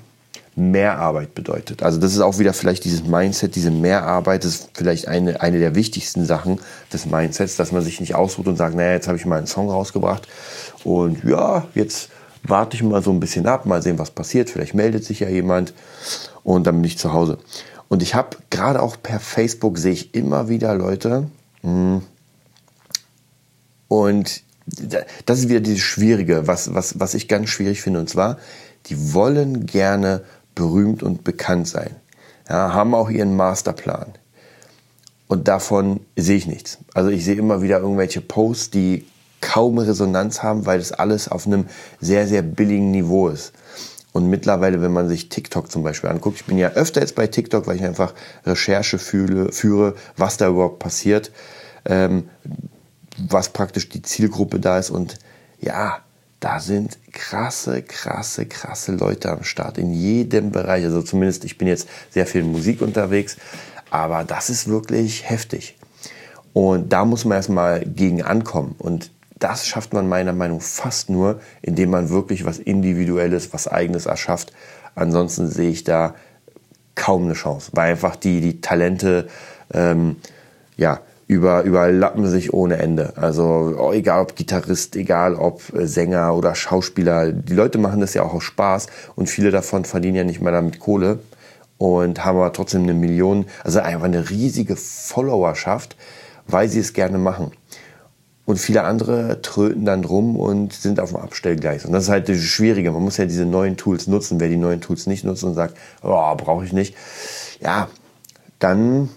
Mehrarbeit 0.56 1.34
bedeutet. 1.34 1.82
Also 1.82 2.00
das 2.00 2.12
ist 2.12 2.20
auch 2.20 2.38
wieder 2.38 2.54
vielleicht 2.54 2.84
dieses 2.84 3.04
Mindset, 3.04 3.54
diese 3.54 3.70
Mehrarbeit, 3.70 4.44
ist 4.44 4.70
vielleicht 4.72 5.06
eine, 5.06 5.40
eine 5.42 5.58
der 5.58 5.74
wichtigsten 5.74 6.24
Sachen 6.24 6.60
des 6.92 7.06
Mindsets, 7.06 7.56
dass 7.56 7.72
man 7.72 7.82
sich 7.82 8.00
nicht 8.00 8.14
ausruht 8.14 8.46
und 8.46 8.56
sagt, 8.56 8.74
naja, 8.74 8.92
jetzt 8.92 9.06
habe 9.06 9.18
ich 9.18 9.26
mal 9.26 9.36
einen 9.36 9.46
Song 9.46 9.70
rausgebracht 9.70 10.26
und 10.84 11.24
ja, 11.24 11.66
jetzt 11.74 12.08
warte 12.42 12.76
ich 12.76 12.82
mal 12.82 13.02
so 13.02 13.10
ein 13.10 13.20
bisschen 13.20 13.46
ab, 13.46 13.66
mal 13.66 13.82
sehen, 13.82 13.98
was 13.98 14.10
passiert. 14.10 14.48
Vielleicht 14.48 14.74
meldet 14.74 15.04
sich 15.04 15.20
ja 15.20 15.28
jemand 15.28 15.74
und 16.42 16.66
dann 16.66 16.76
bin 16.76 16.84
ich 16.84 16.98
zu 16.98 17.12
Hause. 17.12 17.38
Und 17.88 18.02
ich 18.02 18.14
habe 18.14 18.36
gerade 18.48 18.80
auch 18.80 18.96
per 19.02 19.20
Facebook 19.20 19.78
sehe 19.78 19.92
ich 19.92 20.14
immer 20.14 20.48
wieder 20.48 20.74
Leute, 20.74 21.28
mh, 21.62 21.70
hm, 21.70 22.02
und 23.88 24.42
das 25.26 25.38
ist 25.38 25.48
wieder 25.48 25.60
dieses 25.60 25.80
Schwierige, 25.80 26.46
was, 26.46 26.74
was, 26.74 26.98
was 26.98 27.14
ich 27.14 27.28
ganz 27.28 27.50
schwierig 27.50 27.80
finde. 27.80 28.00
Und 28.00 28.10
zwar, 28.10 28.38
die 28.86 29.14
wollen 29.14 29.66
gerne 29.66 30.22
berühmt 30.54 31.02
und 31.02 31.22
bekannt 31.22 31.68
sein. 31.68 31.94
Ja, 32.48 32.72
haben 32.72 32.94
auch 32.94 33.10
ihren 33.10 33.36
Masterplan. 33.36 34.14
Und 35.28 35.48
davon 35.48 36.00
sehe 36.16 36.36
ich 36.36 36.46
nichts. 36.46 36.78
Also 36.94 37.10
ich 37.10 37.24
sehe 37.24 37.36
immer 37.36 37.62
wieder 37.62 37.80
irgendwelche 37.80 38.20
Posts, 38.20 38.70
die 38.70 39.06
kaum 39.40 39.78
Resonanz 39.78 40.42
haben, 40.42 40.66
weil 40.66 40.78
das 40.78 40.92
alles 40.92 41.28
auf 41.28 41.46
einem 41.46 41.66
sehr, 42.00 42.26
sehr 42.26 42.42
billigen 42.42 42.90
Niveau 42.90 43.28
ist. 43.28 43.52
Und 44.12 44.30
mittlerweile, 44.30 44.80
wenn 44.80 44.92
man 44.92 45.08
sich 45.08 45.28
TikTok 45.28 45.70
zum 45.70 45.82
Beispiel 45.82 46.08
anguckt, 46.08 46.38
ich 46.38 46.46
bin 46.46 46.56
ja 46.56 46.70
öfter 46.70 47.00
jetzt 47.00 47.16
bei 47.16 47.26
TikTok, 47.26 47.66
weil 47.66 47.76
ich 47.76 47.84
einfach 47.84 48.14
Recherche 48.46 48.98
fühle, 48.98 49.52
führe, 49.52 49.94
was 50.16 50.36
da 50.38 50.48
überhaupt 50.48 50.78
passiert. 50.78 51.32
Ähm, 51.84 52.30
was 53.18 53.48
praktisch 53.50 53.88
die 53.88 54.02
Zielgruppe 54.02 54.60
da 54.60 54.78
ist. 54.78 54.90
Und 54.90 55.18
ja, 55.60 55.98
da 56.40 56.60
sind 56.60 56.98
krasse, 57.12 57.82
krasse, 57.82 58.46
krasse 58.46 58.92
Leute 58.92 59.30
am 59.30 59.42
Start 59.42 59.78
in 59.78 59.92
jedem 59.92 60.52
Bereich. 60.52 60.84
Also 60.84 61.02
zumindest, 61.02 61.44
ich 61.44 61.58
bin 61.58 61.68
jetzt 61.68 61.88
sehr 62.10 62.26
viel 62.26 62.42
in 62.42 62.52
Musik 62.52 62.82
unterwegs, 62.82 63.36
aber 63.90 64.24
das 64.24 64.50
ist 64.50 64.68
wirklich 64.68 65.28
heftig. 65.28 65.76
Und 66.52 66.92
da 66.92 67.04
muss 67.04 67.24
man 67.24 67.36
erstmal 67.36 67.80
gegen 67.84 68.22
ankommen. 68.22 68.74
Und 68.78 69.10
das 69.38 69.66
schafft 69.66 69.92
man 69.92 70.08
meiner 70.08 70.32
Meinung 70.32 70.58
nach 70.58 70.64
fast 70.64 71.10
nur, 71.10 71.40
indem 71.62 71.90
man 71.90 72.08
wirklich 72.08 72.44
was 72.44 72.58
Individuelles, 72.58 73.52
was 73.52 73.68
Eigenes 73.68 74.06
erschafft. 74.06 74.52
Ansonsten 74.94 75.48
sehe 75.48 75.70
ich 75.70 75.84
da 75.84 76.14
kaum 76.94 77.24
eine 77.24 77.34
Chance, 77.34 77.70
weil 77.74 77.90
einfach 77.90 78.16
die, 78.16 78.40
die 78.40 78.60
Talente 78.62 79.28
ähm, 79.72 80.16
ja, 80.76 81.00
über, 81.26 81.62
überlappen 81.62 82.26
sich 82.28 82.54
ohne 82.54 82.76
Ende. 82.76 83.14
Also 83.16 83.74
oh, 83.78 83.92
egal 83.92 84.22
ob 84.22 84.36
Gitarrist, 84.36 84.96
egal 84.96 85.34
ob 85.34 85.74
äh, 85.74 85.86
Sänger 85.86 86.34
oder 86.34 86.54
Schauspieler, 86.54 87.32
die 87.32 87.54
Leute 87.54 87.78
machen 87.78 88.00
das 88.00 88.14
ja 88.14 88.22
auch 88.22 88.34
aus 88.34 88.44
Spaß 88.44 88.86
und 89.16 89.28
viele 89.28 89.50
davon 89.50 89.84
verdienen 89.84 90.16
ja 90.16 90.24
nicht 90.24 90.40
mal 90.40 90.52
damit 90.52 90.78
Kohle 90.78 91.18
und 91.78 92.24
haben 92.24 92.38
aber 92.38 92.52
trotzdem 92.52 92.84
eine 92.84 92.94
Million, 92.94 93.46
also 93.64 93.80
einfach 93.80 94.04
eine 94.04 94.30
riesige 94.30 94.76
Followerschaft, 94.76 95.96
weil 96.46 96.68
sie 96.68 96.80
es 96.80 96.92
gerne 96.92 97.18
machen. 97.18 97.52
Und 98.44 98.58
viele 98.58 98.84
andere 98.84 99.42
tröten 99.42 99.84
dann 99.84 100.04
rum 100.04 100.36
und 100.36 100.72
sind 100.72 101.00
auf 101.00 101.10
dem 101.10 101.18
Abstellgleis. 101.18 101.84
Und 101.84 101.92
das 101.92 102.04
ist 102.04 102.10
halt 102.10 102.28
das 102.28 102.38
Schwierige. 102.38 102.92
Man 102.92 103.02
muss 103.02 103.16
ja 103.16 103.26
diese 103.26 103.44
neuen 103.44 103.76
Tools 103.76 104.06
nutzen. 104.06 104.38
Wer 104.38 104.48
die 104.48 104.56
neuen 104.56 104.80
Tools 104.80 105.08
nicht 105.08 105.24
nutzt 105.24 105.42
und 105.42 105.54
sagt, 105.54 105.76
oh, 106.00 106.34
brauche 106.36 106.64
ich 106.64 106.72
nicht, 106.72 106.94
ja, 107.60 107.88
dann, 108.60 109.08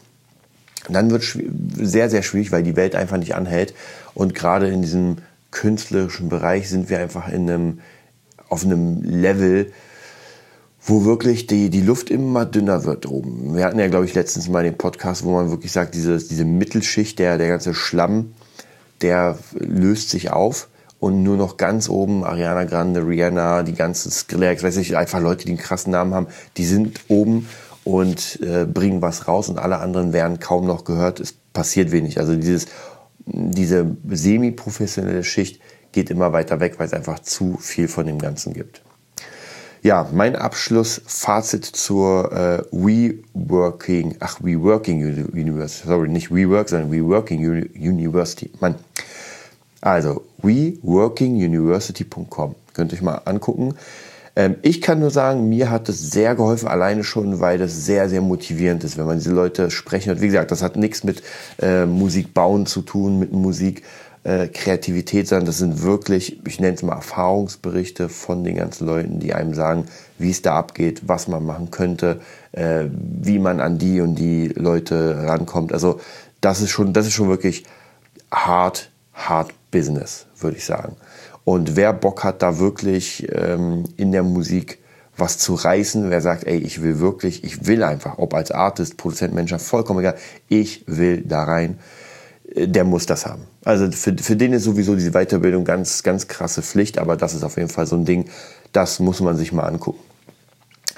dann 0.94 1.12
wird 1.12 1.24
es 1.24 1.38
sehr, 1.76 2.10
sehr 2.10 2.24
schwierig, 2.24 2.52
weil 2.52 2.64
die 2.64 2.76
Welt 2.76 2.96
einfach 2.96 3.18
nicht 3.18 3.36
anhält. 3.36 3.74
Und 4.14 4.36
gerade 4.36 4.70
in 4.70 4.82
diesem 4.82 5.18
künstlerischen 5.52 6.30
Bereich 6.30 6.70
sind 6.70 6.90
wir 6.90 7.00
einfach 7.00 7.28
in 7.30 7.50
einem, 7.50 7.80
auf 8.50 8.64
einem 8.64 9.02
Level, 9.04 9.72
wo 10.82 11.06
wirklich 11.06 11.48
die, 11.48 11.70
die 11.70 11.82
Luft 11.82 12.10
immer 12.10 12.46
dünner 12.46 12.86
wird 12.86 13.06
oben. 13.06 13.56
Wir 13.56 13.66
hatten 13.66 13.80
ja, 13.80 13.88
glaube 13.88 14.06
ich, 14.06 14.16
letztens 14.16 14.48
mal 14.48 14.64
den 14.64 14.78
Podcast, 14.78 15.24
wo 15.24 15.34
man 15.34 15.52
wirklich 15.52 15.72
sagt, 15.72 15.94
diese, 15.94 16.18
diese 16.18 16.46
Mittelschicht, 16.46 17.20
der, 17.20 17.38
der 17.38 17.48
ganze 17.48 17.74
Schlamm, 17.74 18.34
der 19.02 19.38
löst 19.54 20.10
sich 20.10 20.32
auf 20.32 20.68
und 21.00 21.24
nur 21.24 21.38
noch 21.38 21.58
ganz 21.58 21.90
oben 21.90 22.24
Ariana 22.24 22.66
Grande, 22.66 23.06
Rihanna, 23.06 23.64
die 23.64 23.74
ganzen 23.74 24.12
Skrillex, 24.12 24.64
weiß 24.64 24.78
ich, 24.78 24.98
einfach 24.98 25.22
Leute, 25.22 25.46
die 25.46 25.52
einen 25.52 25.60
krassen 25.60 25.92
Namen 25.92 26.14
haben, 26.14 26.28
die 26.58 26.66
sind 26.66 27.02
oben 27.08 27.48
und 27.90 28.40
äh, 28.42 28.66
bringen 28.66 29.02
was 29.02 29.28
raus 29.28 29.50
und 29.50 29.58
alle 29.58 29.80
anderen 29.80 30.14
werden 30.14 30.40
kaum 30.40 30.68
noch 30.68 30.84
gehört. 30.84 31.20
Es 31.20 31.34
passiert 31.34 31.92
wenig. 31.92 32.20
Also 32.20 32.36
dieses, 32.36 32.68
diese 33.26 33.98
semi-professionelle 34.08 35.24
Schicht 35.24 35.60
geht 35.92 36.12
immer 36.12 36.32
weiter 36.32 36.60
weg, 36.60 36.76
weil 36.78 36.86
es 36.86 36.94
einfach 36.94 37.18
zu 37.20 37.58
viel 37.58 37.88
von 37.88 38.06
dem 38.06 38.20
Ganzen 38.20 38.54
gibt. 38.54 38.84
Ja, 39.82 40.08
mein 40.14 40.36
Abschlussfazit 40.36 41.66
zur 41.66 42.32
äh, 42.32 42.62
WeWorking, 42.72 44.18
ach, 44.20 44.40
WeWorking 44.44 45.32
University, 45.32 45.88
sorry, 45.88 46.10
nicht 46.10 46.36
WeWork, 46.36 46.70
sondern 46.70 46.92
WeWorking 46.92 47.40
University. 47.76 48.52
Mann. 48.60 48.76
Also, 49.82 50.26
WeWorkingUniversity.com. 50.44 52.54
Könnt 52.74 52.92
ihr 52.92 52.98
euch 52.98 53.02
mal 53.02 53.22
angucken. 53.24 53.74
Ähm, 54.40 54.56
ich 54.62 54.80
kann 54.80 55.02
nur 55.02 55.12
sagen, 55.12 55.50
mir 55.50 55.70
hat 55.70 55.90
es 55.90 56.12
sehr 56.12 56.34
geholfen, 56.34 56.70
alleine 56.70 57.04
schon, 57.04 57.42
weil 57.42 57.58
das 57.58 57.86
sehr, 57.86 58.08
sehr 58.08 58.22
motivierend 58.22 58.86
ist, 58.86 58.98
wenn 58.98 59.06
man 59.06 59.18
diese 59.18 59.34
Leute 59.34 59.70
sprechen 59.70 60.08
hört. 60.08 60.22
Wie 60.22 60.28
gesagt, 60.28 60.52
das 60.52 60.64
hat 60.64 60.78
nichts 60.78 61.04
mit 61.04 61.22
äh, 61.62 61.86
Musik 61.86 62.34
bauen 62.34 62.66
zu 62.66 62.82
tun, 62.82 63.20
mit 63.20 63.34
Musik 63.34 63.84
äh, 64.24 64.48
Kreativität, 64.48 65.28
sondern 65.28 65.46
das 65.46 65.58
sind 65.58 65.82
wirklich, 65.84 66.40
ich 66.48 66.62
nenne 66.62 66.76
es 66.76 66.84
mal 66.84 66.96
Erfahrungsberichte 66.96 68.08
von 68.08 68.46
den 68.46 68.56
ganzen 68.56 68.88
Leuten, 68.88 69.20
die 69.20 69.34
einem 69.34 69.54
sagen, 69.54 69.88
wie 70.18 70.32
es 70.32 70.42
da 70.42 70.56
abgeht, 70.56 71.02
was 71.06 71.28
man 71.28 71.46
machen 71.46 71.70
könnte, 71.70 72.22
äh, 72.54 72.86
wie 72.94 73.40
man 73.40 73.60
an 73.60 73.78
die 73.78 74.00
und 74.00 74.16
die 74.16 74.48
Leute 74.56 75.28
rankommt. 75.28 75.74
Also 75.74 76.00
das 76.40 76.62
ist 76.62 76.70
schon, 76.70 76.94
das 76.94 77.08
ist 77.08 77.14
schon 77.14 77.28
wirklich 77.28 77.66
hart, 78.32 78.90
hart 79.28 79.54
Business, 79.72 80.26
würde 80.40 80.58
ich 80.58 80.66
sagen. 80.66 80.96
Und 81.44 81.76
wer 81.76 81.94
Bock 81.94 82.24
hat, 82.24 82.42
da 82.42 82.60
wirklich 82.60 83.28
ähm, 83.32 83.84
in 83.98 84.12
der 84.12 84.24
Musik 84.24 84.80
was 85.18 85.38
zu 85.38 85.54
reißen, 85.54 86.10
wer 86.10 86.22
sagt, 86.22 86.46
ey, 86.46 86.58
ich 86.58 86.82
will 86.82 87.00
wirklich, 87.00 87.44
ich 87.44 87.68
will 87.68 87.84
einfach, 87.84 88.18
ob 88.18 88.34
als 88.34 88.52
Artist, 88.52 88.98
Produzent, 88.98 89.34
Mensch, 89.34 89.54
vollkommen 89.58 90.00
egal, 90.00 90.16
ich 90.48 90.84
will 90.88 91.22
da 91.22 91.44
rein 91.44 91.80
der 92.56 92.84
muss 92.84 93.06
das 93.06 93.26
haben. 93.26 93.44
Also 93.64 93.92
für, 93.92 94.16
für 94.18 94.36
den 94.36 94.54
ist 94.54 94.64
sowieso 94.64 94.96
diese 94.96 95.12
Weiterbildung 95.12 95.66
ganz, 95.66 96.04
ganz 96.04 96.28
krasse 96.28 96.62
Pflicht, 96.62 96.98
aber 96.98 97.16
das 97.16 97.34
ist 97.34 97.44
auf 97.44 97.58
jeden 97.58 97.70
Fall 97.70 97.86
so 97.86 97.96
ein 97.96 98.06
Ding, 98.06 98.26
das 98.72 99.00
muss 99.00 99.20
man 99.20 99.38
sich 99.38 99.52
mal 99.52 99.64
angucken. 99.64 100.00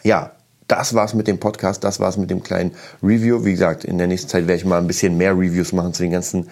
Ja, 0.04 0.32
das 0.68 0.94
war's 0.94 1.14
mit 1.14 1.28
dem 1.28 1.40
Podcast, 1.40 1.84
das 1.84 2.00
war's 2.00 2.18
mit 2.18 2.30
dem 2.30 2.44
kleinen 2.44 2.72
Review. 3.04 3.44
Wie 3.44 3.52
gesagt, 3.52 3.84
in 3.84 3.98
der 3.98 4.08
nächsten 4.08 4.30
Zeit 4.30 4.48
werde 4.48 4.56
ich 4.56 4.66
mal 4.66 4.78
ein 4.78 4.88
bisschen 4.88 5.18
mehr 5.18 5.34
Reviews 5.34 5.74
machen 5.74 5.94
zu 5.94 6.04
den 6.04 6.14
ganzen 6.14 6.48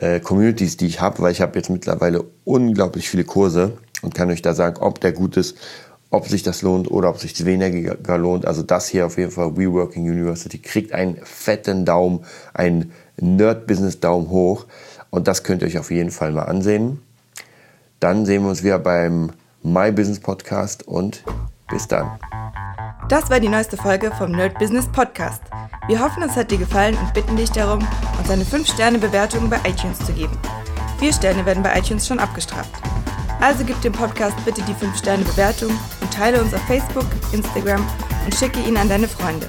äh, 0.00 0.20
Communities, 0.20 0.76
die 0.76 0.86
ich 0.86 1.00
habe, 1.00 1.20
weil 1.20 1.32
ich 1.32 1.40
habe 1.40 1.58
jetzt 1.58 1.70
mittlerweile 1.70 2.24
unglaublich 2.44 3.08
viele 3.08 3.24
Kurse 3.24 3.78
und 4.02 4.14
kann 4.14 4.30
euch 4.30 4.42
da 4.42 4.54
sagen, 4.54 4.78
ob 4.80 5.00
der 5.00 5.12
gut 5.12 5.36
ist, 5.36 5.56
ob 6.10 6.26
sich 6.28 6.42
das 6.42 6.62
lohnt 6.62 6.90
oder 6.90 7.10
ob 7.10 7.18
sich 7.18 7.44
weniger 7.44 8.18
lohnt. 8.18 8.46
Also 8.46 8.62
das 8.62 8.88
hier 8.88 9.06
auf 9.06 9.18
jeden 9.18 9.30
Fall, 9.30 9.56
WeWorking 9.56 10.04
University, 10.04 10.58
kriegt 10.58 10.92
einen 10.92 11.18
fetten 11.22 11.84
Daumen, 11.84 12.24
einen 12.54 12.92
Nerd-Business 13.20 14.00
Daumen 14.00 14.30
hoch. 14.30 14.66
Und 15.10 15.28
das 15.28 15.42
könnt 15.42 15.62
ihr 15.62 15.68
euch 15.68 15.78
auf 15.78 15.90
jeden 15.90 16.10
Fall 16.10 16.32
mal 16.32 16.44
ansehen. 16.44 17.02
Dann 18.00 18.24
sehen 18.26 18.42
wir 18.42 18.50
uns 18.50 18.62
wieder 18.62 18.78
beim 18.78 19.32
My 19.62 19.90
Business 19.90 20.20
Podcast 20.20 20.86
und 20.86 21.24
bis 21.68 21.88
dann. 21.88 22.18
Das 23.08 23.28
war 23.28 23.40
die 23.40 23.48
neueste 23.48 23.76
Folge 23.76 24.12
vom 24.12 24.32
Nerd 24.32 24.58
Business 24.58 24.86
Podcast. 24.86 25.42
Wir 25.88 26.00
hoffen, 26.00 26.22
es 26.22 26.36
hat 26.36 26.50
dir 26.50 26.58
gefallen 26.58 26.98
und 26.98 27.14
bitten 27.14 27.34
dich 27.34 27.50
darum, 27.50 27.78
uns 28.18 28.28
eine 28.28 28.44
5-Sterne-Bewertung 28.44 29.48
bei 29.48 29.56
iTunes 29.66 29.98
zu 30.04 30.12
geben. 30.12 30.38
Vier 30.98 31.14
Sterne 31.14 31.46
werden 31.46 31.62
bei 31.62 31.78
iTunes 31.78 32.06
schon 32.06 32.18
abgestraft. 32.18 32.70
Also 33.40 33.64
gib 33.64 33.80
dem 33.80 33.94
Podcast 33.94 34.36
bitte 34.44 34.60
die 34.62 34.74
5-Sterne-Bewertung 34.74 35.70
und 35.70 36.12
teile 36.12 36.42
uns 36.42 36.52
auf 36.52 36.60
Facebook, 36.66 37.06
Instagram 37.32 37.82
und 38.26 38.34
schicke 38.34 38.60
ihn 38.60 38.76
an 38.76 38.90
deine 38.90 39.08
Freunde. 39.08 39.48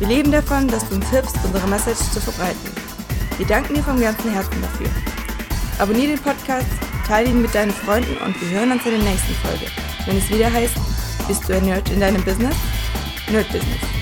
Wir 0.00 0.08
leben 0.08 0.32
davon, 0.32 0.66
dass 0.66 0.88
du 0.88 0.96
uns 0.96 1.08
hilfst, 1.10 1.36
unsere 1.44 1.68
Message 1.68 2.10
zu 2.10 2.20
verbreiten. 2.20 2.72
Wir 3.36 3.46
danken 3.46 3.74
dir 3.74 3.84
vom 3.84 4.00
ganzen 4.00 4.32
Herzen 4.32 4.60
dafür. 4.60 4.88
Abonnier 5.78 6.08
den 6.08 6.18
Podcast, 6.18 6.66
teile 7.06 7.28
ihn 7.28 7.40
mit 7.40 7.54
deinen 7.54 7.70
Freunden 7.70 8.16
und 8.16 8.40
wir 8.40 8.58
hören 8.58 8.72
uns 8.72 8.84
in 8.84 9.00
der 9.00 9.10
nächsten 9.10 9.34
Folge, 9.34 9.66
wenn 10.06 10.18
es 10.18 10.28
wieder 10.28 10.52
heißt, 10.52 10.74
bist 11.28 11.48
du 11.48 11.54
ein 11.54 11.66
Nerd 11.66 11.88
in 11.90 12.00
deinem 12.00 12.24
Business? 12.24 12.56
Nerd 13.30 13.46
Business. 13.52 14.01